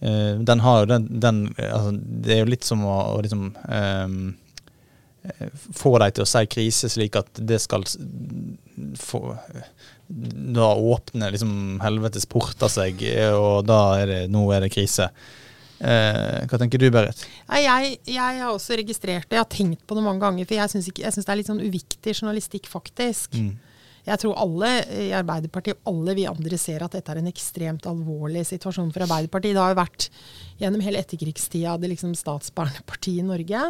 den 0.00 0.62
har 0.64 0.78
jo 0.80 0.86
den, 0.88 1.02
den 1.20 1.40
altså, 1.60 1.90
Det 1.92 2.32
er 2.32 2.38
jo 2.40 2.48
litt 2.48 2.64
som 2.64 2.86
å, 2.88 2.94
å 3.12 3.18
liksom 3.20 3.50
um, 3.52 4.30
få 5.76 5.96
dem 6.00 6.14
til 6.16 6.24
å 6.24 6.28
si 6.28 6.44
krise, 6.50 6.88
slik 6.92 7.18
at 7.20 7.42
det 7.44 7.58
skal 7.60 7.84
få 8.96 9.20
Da 10.08 10.70
åpner 10.74 11.34
liksom 11.34 11.78
helvetes 11.84 12.26
porter 12.26 12.72
seg, 12.72 13.04
og 13.36 13.66
da 13.68 13.80
er 14.00 14.10
det 14.10 14.20
nå 14.32 14.46
er 14.54 14.64
det 14.64 14.72
krise. 14.74 15.10
Eh, 15.80 16.42
hva 16.44 16.58
tenker 16.60 16.80
du, 16.80 16.90
Berit? 16.92 17.22
Jeg, 17.48 17.94
jeg, 18.04 18.40
har 18.42 18.52
også 18.52 18.76
registrert 18.76 19.28
det. 19.30 19.38
Jeg 19.38 19.44
har 19.44 19.52
tenkt 19.52 19.86
på 19.88 19.96
det 19.96 20.04
mange 20.04 20.20
ganger. 20.20 20.48
For 20.48 20.58
jeg 20.58 20.72
syns 20.74 20.90
det 20.92 21.24
er 21.24 21.40
litt 21.40 21.48
sånn 21.48 21.62
uviktig 21.64 22.16
journalistikk, 22.18 22.68
faktisk. 22.68 23.38
Mm. 23.38 23.54
Jeg 24.04 24.20
tror 24.22 24.38
alle 24.40 24.70
i 24.96 25.10
Arbeiderpartiet, 25.16 25.80
alle 25.88 26.14
vi 26.16 26.26
andre, 26.28 26.58
ser 26.60 26.84
at 26.84 26.96
dette 26.96 27.12
er 27.12 27.20
en 27.20 27.30
ekstremt 27.30 27.88
alvorlig 27.88 28.46
situasjon 28.48 28.92
for 28.94 29.04
Arbeiderpartiet. 29.06 29.56
Det 29.56 29.62
har 29.62 29.74
jo 29.74 29.80
vært 29.80 30.08
gjennom 30.60 30.84
hele 30.84 31.00
etterkrigstida 31.04 31.76
det 31.80 31.92
liksom 31.94 32.16
statsbærende 32.18 32.84
partiet 32.88 33.24
i 33.24 33.28
Norge. 33.28 33.64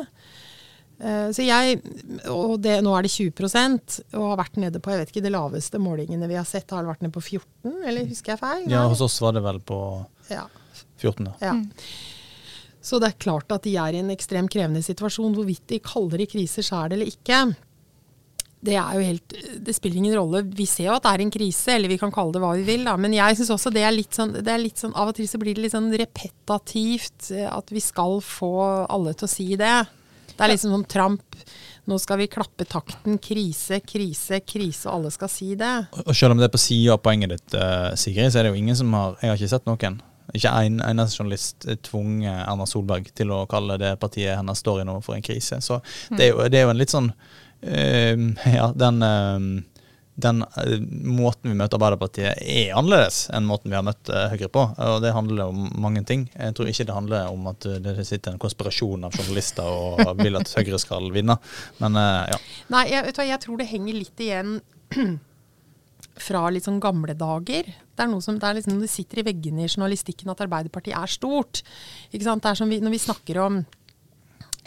Eh, 1.00 1.30
så 1.32 1.44
jeg, 1.46 1.80
og 2.28 2.58
det, 2.60 2.76
Nå 2.84 2.92
er 2.96 3.06
det 3.06 3.12
20% 3.14 3.98
og 4.18 4.24
har 4.34 4.40
vært 4.42 4.58
nede 4.60 4.82
på 4.82 4.92
jeg 4.92 5.00
vet 5.00 5.12
ikke, 5.14 5.24
de 5.24 5.32
laveste 5.32 5.80
målingene 5.80 6.28
vi 6.28 6.36
har 6.36 6.48
sett, 6.48 6.70
har 6.76 6.88
vært 6.88 7.04
nede 7.04 7.14
på 7.14 7.22
14, 7.24 7.72
eller 7.88 8.08
husker 8.10 8.34
jeg 8.34 8.42
feil? 8.42 8.66
Ja, 8.68 8.84
hos 8.90 9.00
oss 9.04 9.16
var 9.24 9.36
det 9.36 9.44
vel 9.46 9.62
på 9.64 9.80
ja. 10.28 10.44
14, 11.00 11.30
da. 11.30 11.34
Ja. 11.40 11.56
Så 12.84 13.00
det 13.00 13.10
er 13.10 13.22
klart 13.22 13.52
at 13.52 13.64
de 13.64 13.74
er 13.80 13.96
i 13.96 14.00
en 14.00 14.12
ekstremt 14.12 14.52
krevende 14.52 14.80
situasjon. 14.84 15.34
Hvorvidt 15.36 15.66
de 15.68 15.82
kaller 15.84 16.22
det 16.22 16.30
kriser 16.32 16.64
sjøl 16.64 16.94
eller 16.96 17.08
ikke, 17.08 17.42
det, 18.60 18.74
er 18.76 18.96
jo 18.96 19.04
helt, 19.04 19.34
det 19.64 19.74
spiller 19.76 20.00
ingen 20.00 20.16
rolle. 20.16 20.42
Vi 20.56 20.66
ser 20.68 20.90
jo 20.90 20.96
at 20.98 21.04
det 21.06 21.12
er 21.14 21.24
en 21.24 21.32
krise, 21.32 21.74
eller 21.74 21.92
vi 21.92 21.96
kan 22.00 22.12
kalle 22.12 22.34
det 22.34 22.42
hva 22.42 22.52
vi 22.58 22.66
vil. 22.66 22.84
Da. 22.88 22.96
Men 23.00 23.16
jeg 23.16 23.38
syns 23.38 23.52
også 23.56 23.72
det 23.72 23.86
er, 23.86 23.94
litt 23.96 24.16
sånn, 24.16 24.34
det 24.36 24.52
er 24.52 24.60
litt 24.60 24.80
sånn 24.80 24.92
Av 25.00 25.12
og 25.12 25.16
til 25.16 25.28
så 25.28 25.40
blir 25.40 25.56
det 25.56 25.64
litt 25.64 25.76
sånn 25.76 25.88
repetativt 25.96 27.30
at 27.48 27.72
vi 27.72 27.80
skal 27.84 28.20
få 28.24 28.52
alle 28.84 29.16
til 29.16 29.28
å 29.28 29.32
si 29.32 29.48
det. 29.60 29.78
Det 30.40 30.46
er 30.46 30.54
liksom 30.54 30.70
sånn 30.72 30.86
Tramp. 30.88 31.34
Nå 31.84 31.98
skal 32.00 32.16
vi 32.16 32.26
klappe 32.32 32.64
takten. 32.64 33.18
Krise, 33.20 33.82
krise, 33.84 34.38
krise. 34.40 34.86
Og 34.88 34.94
alle 34.94 35.10
skal 35.12 35.28
si 35.28 35.50
det. 35.58 35.72
Og 36.06 36.14
selv 36.16 36.32
om 36.32 36.40
det 36.40 36.46
er 36.48 36.54
på 36.54 36.60
sida 36.62 36.94
av 36.94 37.02
poenget 37.04 37.34
ditt, 37.34 37.56
uh, 37.60 37.90
Sigrid, 37.92 38.32
så 38.32 38.40
er 38.40 38.48
det 38.48 38.54
jo 38.54 38.60
ingen 38.62 38.78
som 38.78 38.94
har 38.96 39.18
Jeg 39.20 39.28
har 39.28 39.36
ikke 39.36 39.50
sett 39.52 39.68
noen. 39.68 39.98
Ikke 40.32 40.54
en 40.64 40.80
eneste 40.86 41.20
journalist 41.20 41.68
tvunget 41.90 42.46
Erna 42.46 42.64
Solberg 42.70 43.10
til 43.20 43.34
å 43.36 43.42
kalle 43.50 43.76
det 43.82 43.98
partiet 44.00 44.38
hennes 44.38 44.64
står 44.64 44.80
i 44.80 44.88
nå 44.88 44.96
for 45.04 45.18
en 45.18 45.26
krise. 45.28 45.60
Så 45.60 45.82
det 46.14 46.30
er 46.30 46.32
jo, 46.32 46.48
det 46.48 46.62
er 46.62 46.64
jo 46.64 46.72
en 46.72 46.80
litt 46.80 46.94
sånn 46.94 47.10
øh, 47.12 48.24
Ja, 48.48 48.70
den 48.72 49.04
uh, 49.04 49.60
den 50.22 50.42
uh, 50.44 50.74
måten 51.06 51.50
vi 51.50 51.56
møter 51.58 51.78
Arbeiderpartiet 51.78 52.40
er 52.40 52.74
annerledes 52.78 53.22
enn 53.34 53.48
måten 53.48 53.72
vi 53.72 53.78
har 53.78 53.86
møtt 53.86 54.10
uh, 54.12 54.28
Høyre 54.32 54.50
på. 54.52 54.66
Og 54.86 55.00
det 55.04 55.14
handler 55.16 55.50
om 55.52 55.66
mange 55.80 56.04
ting. 56.08 56.26
Jeg 56.34 56.56
tror 56.56 56.70
ikke 56.70 56.86
det 56.88 56.96
handler 56.96 57.32
om 57.32 57.48
at 57.52 57.66
uh, 57.68 57.78
det 57.82 57.96
sitter 58.08 58.34
en 58.34 58.42
konspirasjon 58.42 59.08
av 59.08 59.16
journalister 59.16 59.66
og 59.66 60.20
vil 60.20 60.40
at 60.40 60.52
Høyre 60.58 60.80
skal 60.82 61.10
vinne. 61.14 61.38
Men 61.80 61.98
ja. 62.00 62.38
Nei, 62.72 62.84
jeg, 62.92 63.14
jeg, 63.16 63.40
tror 63.42 63.60
det 63.60 63.68
henger 63.70 63.96
litt 63.96 64.22
igjen 64.22 64.56
fra 66.26 66.44
litt 66.52 66.66
sånn 66.68 66.80
gamle 66.82 67.16
dager. 67.18 67.68
Det 67.68 68.04
er 68.04 68.10
noe 68.10 68.24
som, 68.24 68.38
det 68.40 68.48
er 68.48 68.58
liksom, 68.60 68.80
det 68.82 68.90
sitter 68.92 69.22
i 69.22 69.26
veggene 69.30 69.64
i 69.64 69.70
journalistikken 69.70 70.32
at 70.32 70.42
Arbeiderpartiet 70.44 70.96
er 70.96 71.10
stort. 71.10 71.62
Ikke 72.10 72.26
sant? 72.26 72.44
Det 72.44 72.52
er 72.52 72.60
som 72.60 72.70
vi, 72.72 72.80
Når 72.84 72.96
vi 72.96 73.02
snakker 73.02 73.42
om 73.44 73.60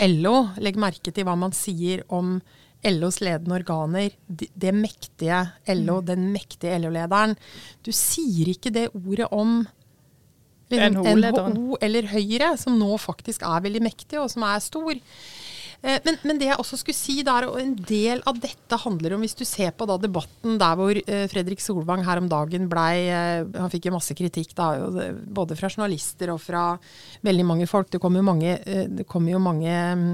LO, 0.01 0.35
legg 0.63 0.79
merke 0.81 1.13
til 1.13 1.27
hva 1.27 1.35
man 1.37 1.53
sier 1.55 2.03
om 2.13 2.39
LOs 2.83 3.21
ledende 3.23 3.55
organer, 3.59 4.17
det 4.27 4.73
mektige 4.75 5.39
LO, 5.71 6.01
mm. 6.01 6.07
den 6.09 6.27
mektige 6.33 6.79
LO-lederen. 6.83 7.37
Du 7.85 7.93
sier 7.95 8.51
ikke 8.53 8.73
det 8.75 8.89
ordet 8.93 9.29
om 9.31 9.61
liksom, 10.73 10.99
NHO 10.99 11.79
eller 11.83 12.11
Høyre, 12.11 12.53
som 12.59 12.77
nå 12.79 12.97
faktisk 13.01 13.45
er 13.47 13.63
veldig 13.65 13.83
mektig, 13.85 14.19
og 14.21 14.29
som 14.33 14.45
er 14.47 14.63
stor. 14.63 14.99
Eh, 15.83 15.99
men, 16.05 16.17
men, 16.23 16.39
det 16.39 16.47
jeg 16.47 16.59
også 16.61 16.79
skulle 16.79 16.95
si, 16.95 17.17
der, 17.27 17.49
og 17.49 17.59
en 17.59 17.73
del 17.75 18.21
av 18.29 18.37
dette 18.39 18.79
handler 18.85 19.17
om 19.17 19.23
Hvis 19.25 19.35
du 19.35 19.43
ser 19.43 19.73
på 19.75 19.87
da 19.89 19.97
debatten 19.99 20.55
der 20.61 20.77
hvor 20.79 20.95
eh, 20.95 21.25
Fredrik 21.31 21.59
Solvang 21.59 22.05
her 22.07 22.21
om 22.21 22.29
dagen 22.31 22.69
blei 22.71 23.09
eh, 23.11 23.43
Han 23.59 23.71
fikk 23.71 23.89
jo 23.89 23.97
masse 23.97 24.15
kritikk, 24.15 24.55
da, 24.55 24.69
både 25.27 25.57
fra 25.59 25.67
journalister 25.67 26.31
og 26.31 26.39
fra 26.43 26.69
veldig 27.27 27.47
mange 27.47 27.67
folk. 27.67 27.91
Det 27.91 27.99
kom 28.03 28.15
jo 28.15 28.23
mange, 28.23 28.55
det 28.63 29.07
kom 29.11 29.27
jo 29.27 29.41
mange 29.43 29.73
mm, 29.73 30.13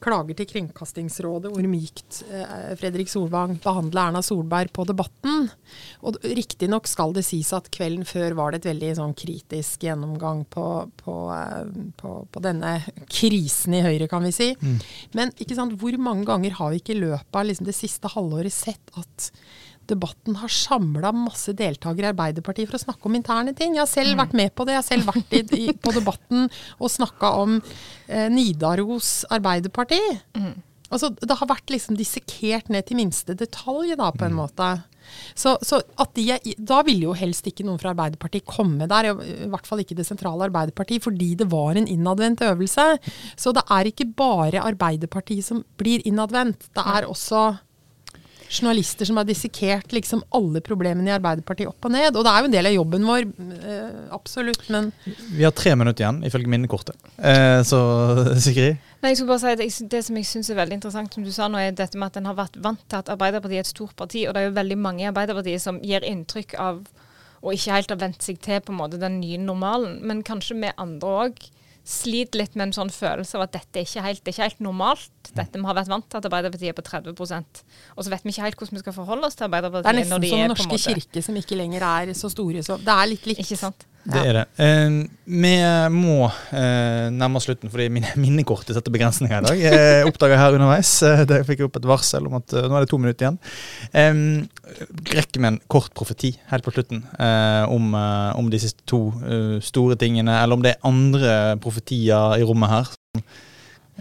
klager 0.00 0.36
til 0.38 0.48
Kringkastingsrådet 0.48 1.52
hvor 1.52 1.66
mykt 1.68 2.22
eh, 2.32 2.72
Fredrik 2.80 3.10
Solvang 3.12 3.56
behandler 3.62 4.08
Erna 4.08 4.22
Solberg 4.24 4.72
på 4.76 4.86
Debatten. 4.88 5.48
Og 6.06 6.18
Riktignok 6.24 6.88
skal 6.90 7.14
det 7.16 7.26
sies 7.28 7.52
at 7.56 7.70
kvelden 7.74 8.06
før 8.08 8.36
var 8.38 8.52
det 8.52 8.62
et 8.62 8.70
veldig 8.72 8.94
sånn 9.00 9.14
kritisk 9.18 9.84
gjennomgang 9.86 10.46
på, 10.50 10.66
på, 11.02 11.16
eh, 11.36 11.72
på, 12.00 12.14
på, 12.32 12.44
denne 12.44 12.78
krisen 13.10 13.76
i 13.76 13.84
Høyre, 13.84 14.08
kan 14.10 14.24
vi 14.26 14.34
si. 14.34 14.52
Mm. 14.60 14.78
Men 15.18 15.34
sant, 15.50 15.76
hvor 15.80 15.96
mange 16.00 16.28
ganger 16.28 16.56
har 16.60 16.72
vi 16.72 16.80
ikke 16.80 16.96
i 16.96 17.02
løpet 17.02 17.36
av 17.36 17.48
liksom, 17.48 17.68
det 17.68 17.76
siste 17.76 18.12
halvåret 18.14 18.54
sett 18.54 18.96
at 19.00 19.32
debatten 19.90 20.38
har 20.40 20.52
samla 20.52 21.12
masse 21.16 21.54
deltakere 21.58 22.08
i 22.08 22.12
Arbeiderpartiet 22.14 22.70
for 22.70 22.78
å 22.78 22.84
snakke 22.84 23.10
om 23.10 23.18
interne 23.18 23.54
ting. 23.56 23.76
Jeg 23.76 23.84
har 23.84 23.90
selv 23.90 24.18
vært 24.20 24.36
med 24.38 24.54
på 24.54 24.66
det. 24.66 24.76
Jeg 24.76 24.82
har 24.82 24.88
selv 24.88 25.10
vært 25.10 25.36
i, 25.36 25.44
i, 25.58 25.76
på 25.76 25.94
debatten 25.96 26.48
og 26.78 26.92
snakka 26.92 27.34
om 27.42 27.58
eh, 27.60 28.28
Nidaros 28.32 29.12
Arbeiderparti. 29.30 30.00
Mm. 30.38 30.52
Altså, 30.90 31.12
det 31.14 31.36
har 31.38 31.50
vært 31.50 31.70
liksom 31.70 31.98
dissekert 31.98 32.70
ned 32.72 32.88
til 32.88 32.98
minste 32.98 33.36
detalj, 33.38 33.94
da, 33.98 34.10
på 34.10 34.26
en 34.26 34.34
mm. 34.34 34.40
måte. 34.40 34.70
Så, 35.34 35.56
så 35.62 35.80
de, 36.14 36.26
Da 36.58 36.80
ville 36.86 37.08
jo 37.08 37.16
helst 37.18 37.46
ikke 37.48 37.64
noen 37.66 37.80
fra 37.82 37.92
Arbeiderpartiet 37.94 38.46
komme 38.48 38.88
der, 38.90 39.12
i 39.14 39.48
hvert 39.50 39.66
fall 39.68 39.82
ikke 39.82 39.96
det 39.98 40.06
sentrale 40.08 40.48
Arbeiderpartiet, 40.48 41.04
fordi 41.06 41.32
det 41.38 41.48
var 41.50 41.78
en 41.78 41.88
innadvendt 41.90 42.44
øvelse. 42.46 42.86
Så 43.38 43.54
det 43.56 43.64
er 43.70 43.90
ikke 43.90 44.10
bare 44.18 44.64
Arbeiderpartiet 44.66 45.46
som 45.46 45.64
blir 45.80 46.02
innadvendt. 46.08 46.70
Det 46.74 46.86
er 46.86 47.08
også 47.10 47.46
journalister 48.50 49.06
som 49.06 49.16
har 49.20 49.26
dissekert 49.28 49.92
liksom 49.94 50.24
alle 50.34 50.60
problemene 50.64 51.10
i 51.10 51.14
Arbeiderpartiet 51.14 51.70
opp 51.70 51.86
og 51.86 51.94
ned. 51.94 52.16
Og 52.16 52.26
det 52.26 52.32
er 52.32 52.42
jo 52.42 52.48
en 52.48 52.54
del 52.56 52.68
av 52.70 52.74
jobben 52.74 53.06
vår, 53.06 53.26
eh, 53.56 53.98
absolutt, 54.16 54.68
men 54.68 54.90
Vi 55.30 55.44
har 55.44 55.52
tre 55.52 55.76
minutter 55.76 56.04
igjen, 56.04 56.24
ifølge 56.26 56.50
minnekortet. 56.50 56.96
Eh, 57.16 57.62
så 57.62 57.80
Sigrid? 58.44 58.80
Nei, 59.00 59.12
jeg 59.12 59.20
skulle 59.20 59.32
bare 59.32 59.40
si 59.40 59.52
at 59.54 59.62
jeg, 59.64 59.88
Det 59.88 60.02
som 60.04 60.16
jeg 60.18 60.26
syns 60.28 60.50
er 60.50 60.58
veldig 60.58 60.80
interessant, 60.80 61.14
som 61.14 61.24
du 61.24 61.32
sa 61.32 61.48
nå, 61.48 61.60
er 61.62 61.70
dette 61.72 61.96
med 61.96 62.10
at 62.10 62.18
en 62.18 62.26
har 62.26 62.40
vært 62.42 62.58
vant 62.60 62.82
til 62.88 62.98
at 62.98 63.12
Arbeiderpartiet 63.14 63.62
er 63.62 63.68
et 63.68 63.70
stort 63.70 63.94
parti. 63.96 64.26
Og 64.26 64.34
det 64.34 64.42
er 64.42 64.50
jo 64.50 64.58
veldig 64.58 64.78
mange 64.78 65.06
i 65.06 65.08
Arbeiderpartiet 65.12 65.62
som 65.62 65.78
gir 65.80 66.04
inntrykk 66.04 66.58
av 66.58 66.82
og 67.40 67.54
ikke 67.56 67.72
helt 67.72 67.92
har 67.94 68.00
vent 68.02 68.20
seg 68.20 68.36
til 68.44 68.60
på 68.60 68.72
en 68.74 68.80
måte 68.82 69.00
den 69.00 69.16
nye 69.22 69.38
normalen. 69.40 70.00
Men 70.04 70.20
kanskje 70.26 70.58
vi 70.60 70.74
andre 70.76 71.14
òg 71.24 71.46
sliter 71.90 72.38
litt 72.40 72.56
med 72.56 72.68
en 72.68 72.74
sånn 72.76 72.92
følelse 72.94 73.38
av 73.38 73.48
at 73.48 73.54
dette 73.56 73.80
er 73.80 73.86
ikke 73.88 74.04
helt, 74.04 74.22
det 74.22 74.30
er 74.30 74.36
ikke 74.36 74.48
helt 74.48 74.62
normalt. 74.64 75.30
Dette 75.34 75.58
Vi 75.58 75.66
har 75.66 75.76
vært 75.76 75.90
vant 75.90 76.06
til 76.06 76.20
at 76.20 76.28
Arbeiderpartiet 76.28 76.70
er 76.70 76.76
på 76.78 76.84
30 76.86 77.14
og 77.18 78.04
så 78.04 78.12
vet 78.12 78.24
vi 78.24 78.34
ikke 78.34 78.46
helt 78.46 78.60
hvordan 78.60 78.78
vi 78.78 78.82
skal 78.84 78.96
forholde 78.96 79.26
oss 79.26 79.38
til 79.38 79.48
Arbeiderpartiet. 79.48 79.88
Det 79.88 79.92
er 79.92 79.98
nesten 79.98 80.14
som 80.14 80.24
de 80.24 80.30
Den 80.30 80.52
norske 80.54 80.80
kirke 80.86 81.24
som 81.26 81.40
ikke 81.40 81.58
lenger 81.58 81.86
er 81.90 82.12
så 82.14 82.30
store. 82.30 82.62
Så 82.66 82.78
det 82.78 82.94
er 82.94 83.10
litt 83.10 83.26
likt. 83.30 83.42
Ikke 83.42 83.58
sant? 83.58 83.86
Det 84.00 84.20
er 84.24 84.36
det. 84.38 84.44
Eh, 84.64 84.94
vi 85.28 85.52
må 85.92 86.14
eh, 86.56 87.10
nærme 87.12 87.36
oss 87.36 87.44
slutten, 87.48 87.68
fordi 87.72 87.90
mine 87.92 88.14
minnekortet 88.22 88.72
setter 88.76 88.94
begrensninger 88.94 89.36
i 89.36 89.44
dag. 89.44 89.60
Jeg 89.60 90.06
oppdaga 90.08 90.38
her 90.40 90.56
underveis. 90.56 90.92
Jeg 91.30 91.46
fikk 91.48 91.66
opp 91.66 91.76
et 91.80 91.88
varsel 91.90 92.30
om 92.30 92.38
at 92.38 92.54
eh, 92.56 92.64
nå 92.64 92.78
er 92.78 92.86
det 92.86 92.90
to 92.92 93.00
minutter 93.02 93.26
igjen. 93.26 93.38
Eh, 93.92 94.22
rekker 95.12 95.42
vi 95.44 95.50
en 95.50 95.60
kort 95.70 95.92
profeti 95.96 96.32
helt 96.52 96.64
på 96.64 96.72
slutten 96.74 97.04
eh, 97.20 97.66
om, 97.68 97.92
eh, 97.98 98.32
om 98.40 98.48
de 98.52 98.62
siste 98.62 98.86
to 98.88 99.02
eh, 99.20 99.58
store 99.64 99.98
tingene, 100.00 100.40
eller 100.40 100.56
om 100.56 100.64
det 100.64 100.74
er 100.74 100.88
andre 100.88 101.36
profetier 101.60 102.40
i 102.40 102.48
rommet 102.48 102.72
her. 102.72 102.96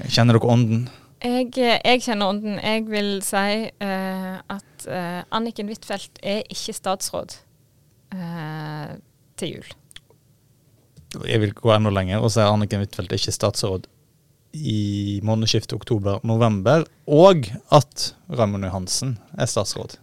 Kjenner 0.07 0.37
dere 0.37 0.51
ånden? 0.55 0.87
Jeg, 1.19 1.51
eh, 1.59 1.79
jeg 1.83 2.01
kjenner 2.05 2.31
ånden. 2.31 2.55
Jeg 2.63 2.85
vil 2.87 3.11
si 3.25 3.67
eh, 3.67 4.35
at 4.39 4.87
eh, 4.87 5.21
Anniken 5.35 5.67
Huitfeldt 5.67 6.21
er 6.23 6.45
ikke 6.47 6.75
statsråd 6.77 7.35
eh, 8.15 8.95
til 9.39 9.57
jul. 9.57 9.73
Jeg 11.25 11.41
vil 11.41 11.55
gå 11.57 11.71
enda 11.73 11.91
lenger 11.93 12.21
og 12.21 12.33
si 12.33 12.41
at 12.43 12.51
Anniken 12.51 12.83
Huitfeldt 12.83 13.15
er 13.15 13.21
ikke 13.21 13.33
statsråd 13.33 13.87
i 14.53 15.19
månedsskiftet 15.25 15.75
oktober-november, 15.77 16.85
og 17.05 17.49
at 17.73 18.11
Raymond 18.33 18.65
Johansen 18.65 19.17
er 19.37 19.49
statsråd 19.49 19.99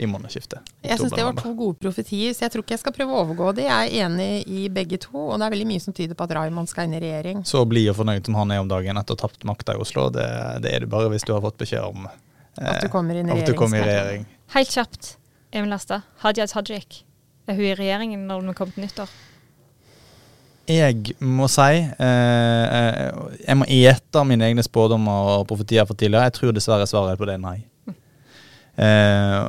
i 0.00 0.06
månedsskiftet. 0.08 0.64
Jeg 0.84 0.98
syns 1.00 1.12
det 1.16 1.24
var 1.24 1.36
to 1.40 1.52
gode 1.56 1.78
profetier, 1.80 2.32
så 2.36 2.46
jeg 2.46 2.52
tror 2.52 2.64
ikke 2.64 2.76
jeg 2.76 2.82
skal 2.82 2.94
prøve 2.96 3.12
å 3.12 3.22
overgå 3.24 3.50
det. 3.56 3.66
Jeg 3.68 3.90
er 3.92 4.06
enig 4.06 4.28
i 4.48 4.66
begge 4.72 4.98
to, 5.00 5.14
og 5.16 5.38
det 5.40 5.46
er 5.46 5.54
veldig 5.56 5.68
mye 5.72 5.84
som 5.84 5.96
tyder 5.96 6.18
på 6.18 6.26
at 6.26 6.34
Raymond 6.36 6.72
skal 6.72 6.88
inn 6.88 6.96
i 6.98 7.02
regjering. 7.04 7.44
Så 7.48 7.64
blid 7.68 7.88
og 7.92 7.98
fornøyd 8.00 8.28
som 8.28 8.36
han 8.40 8.52
er 8.52 8.64
om 8.64 8.68
dagen 8.72 9.00
etter 9.00 9.16
å 9.16 9.20
ha 9.20 9.24
tapt 9.24 9.46
makta 9.48 9.76
i 9.76 9.80
Oslo, 9.84 10.08
det, 10.12 10.26
det 10.64 10.72
er 10.72 10.84
du 10.84 10.90
bare 10.92 11.12
hvis 11.12 11.24
du 11.24 11.32
har 11.32 11.44
fått 11.44 11.60
beskjed 11.60 11.84
om 11.84 12.08
eh, 12.08 12.72
At 12.74 12.84
du 12.84 12.90
kommer 12.92 13.16
inn 13.16 13.32
i 13.32 13.36
at 13.36 13.48
du 13.48 13.56
kommer 13.56 13.80
i 13.80 13.86
regjering. 13.86 14.26
regjering. 14.28 14.28
Helt 14.56 14.76
kjapt, 14.76 15.14
Emil 15.52 15.76
Asta. 15.76 16.02
Hadia 16.24 16.48
Tajik. 16.50 17.02
Er 17.46 17.56
hun 17.56 17.68
i 17.68 17.76
regjeringen 17.78 18.28
når 18.28 18.44
vi 18.50 18.56
kommer 18.58 18.76
til 18.76 18.88
nyttår? 18.88 19.16
Jeg 20.66 21.14
må 21.22 21.46
si 21.46 21.78
eh, 21.78 22.64
eh, 22.78 23.10
Jeg 23.44 23.58
må 23.60 23.66
ete 23.70 24.24
mine 24.26 24.48
egne 24.48 24.64
spådommer 24.66 25.36
og 25.36 25.46
profetier 25.50 25.86
for 25.86 25.94
tidligere. 25.94 26.26
Jeg 26.26 26.38
tror 26.40 26.56
dessverre 26.56 26.88
svaret 26.90 27.20
på 27.20 27.28
det 27.28 27.36
er 27.36 27.44
nei. 27.44 27.58
Eh, 28.76 29.44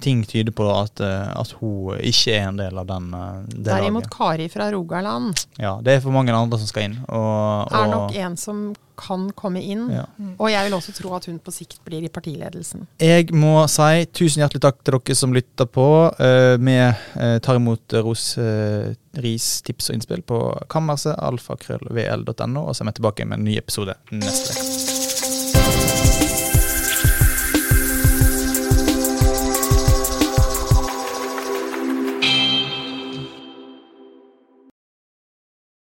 ting 0.00 0.24
tyder 0.24 0.52
på 0.52 0.66
at, 0.68 1.00
eh, 1.00 1.40
at 1.40 1.54
hun 1.60 1.96
ikke 2.04 2.34
er 2.36 2.48
en 2.50 2.58
del 2.60 2.78
av 2.78 2.86
den, 2.86 3.14
eh, 3.14 3.44
det 3.48 3.64
Derimot 3.70 4.04
laget. 4.04 4.16
Kari 4.16 4.48
fra 4.52 4.70
Rogaland 4.72 5.46
Ja, 5.56 5.78
det 5.82 5.94
er 5.94 6.00
for 6.00 6.12
mange 6.12 6.34
andre 6.36 6.58
som 6.58 6.68
skal 6.68 6.90
inn. 6.90 6.98
Og, 7.08 7.72
er 7.72 7.86
og, 7.86 7.94
nok 7.94 8.16
en 8.16 8.36
som 8.36 8.74
kan 8.96 9.30
komme 9.36 9.60
inn. 9.60 9.90
ja. 9.92 10.04
Og 10.38 10.50
jeg 10.50 10.64
vil 10.66 10.76
også 10.76 10.92
tro 10.96 11.14
at 11.16 11.26
hun 11.28 11.38
på 11.38 11.52
sikt 11.52 11.80
blir 11.84 12.04
i 12.04 12.08
partiledelsen. 12.12 12.86
Jeg 13.00 13.28
må 13.36 13.66
si 13.68 14.06
tusen 14.16 14.42
hjertelig 14.42 14.64
takk 14.64 14.82
til 14.84 14.98
dere 14.98 15.16
som 15.16 15.36
lytter 15.36 15.68
på. 15.68 15.88
Eh, 16.20 16.56
Vi 16.56 16.76
eh, 16.76 17.38
tar 17.44 17.56
imot 17.56 17.92
ros, 18.04 18.38
eh, 18.38 18.94
ris, 19.20 19.62
tips 19.62 19.90
og 19.90 19.96
innspill 19.96 20.22
på 20.22 20.40
kammerset, 20.72 21.16
alfakrøllvl.no, 21.16 22.66
og 22.66 22.76
så 22.76 22.84
er 22.84 22.92
vi 22.92 22.98
tilbake 23.00 23.28
med 23.28 23.40
en 23.40 23.48
ny 23.48 23.56
episode 23.60 23.96
neste 24.12 24.56
uke. 24.56 24.85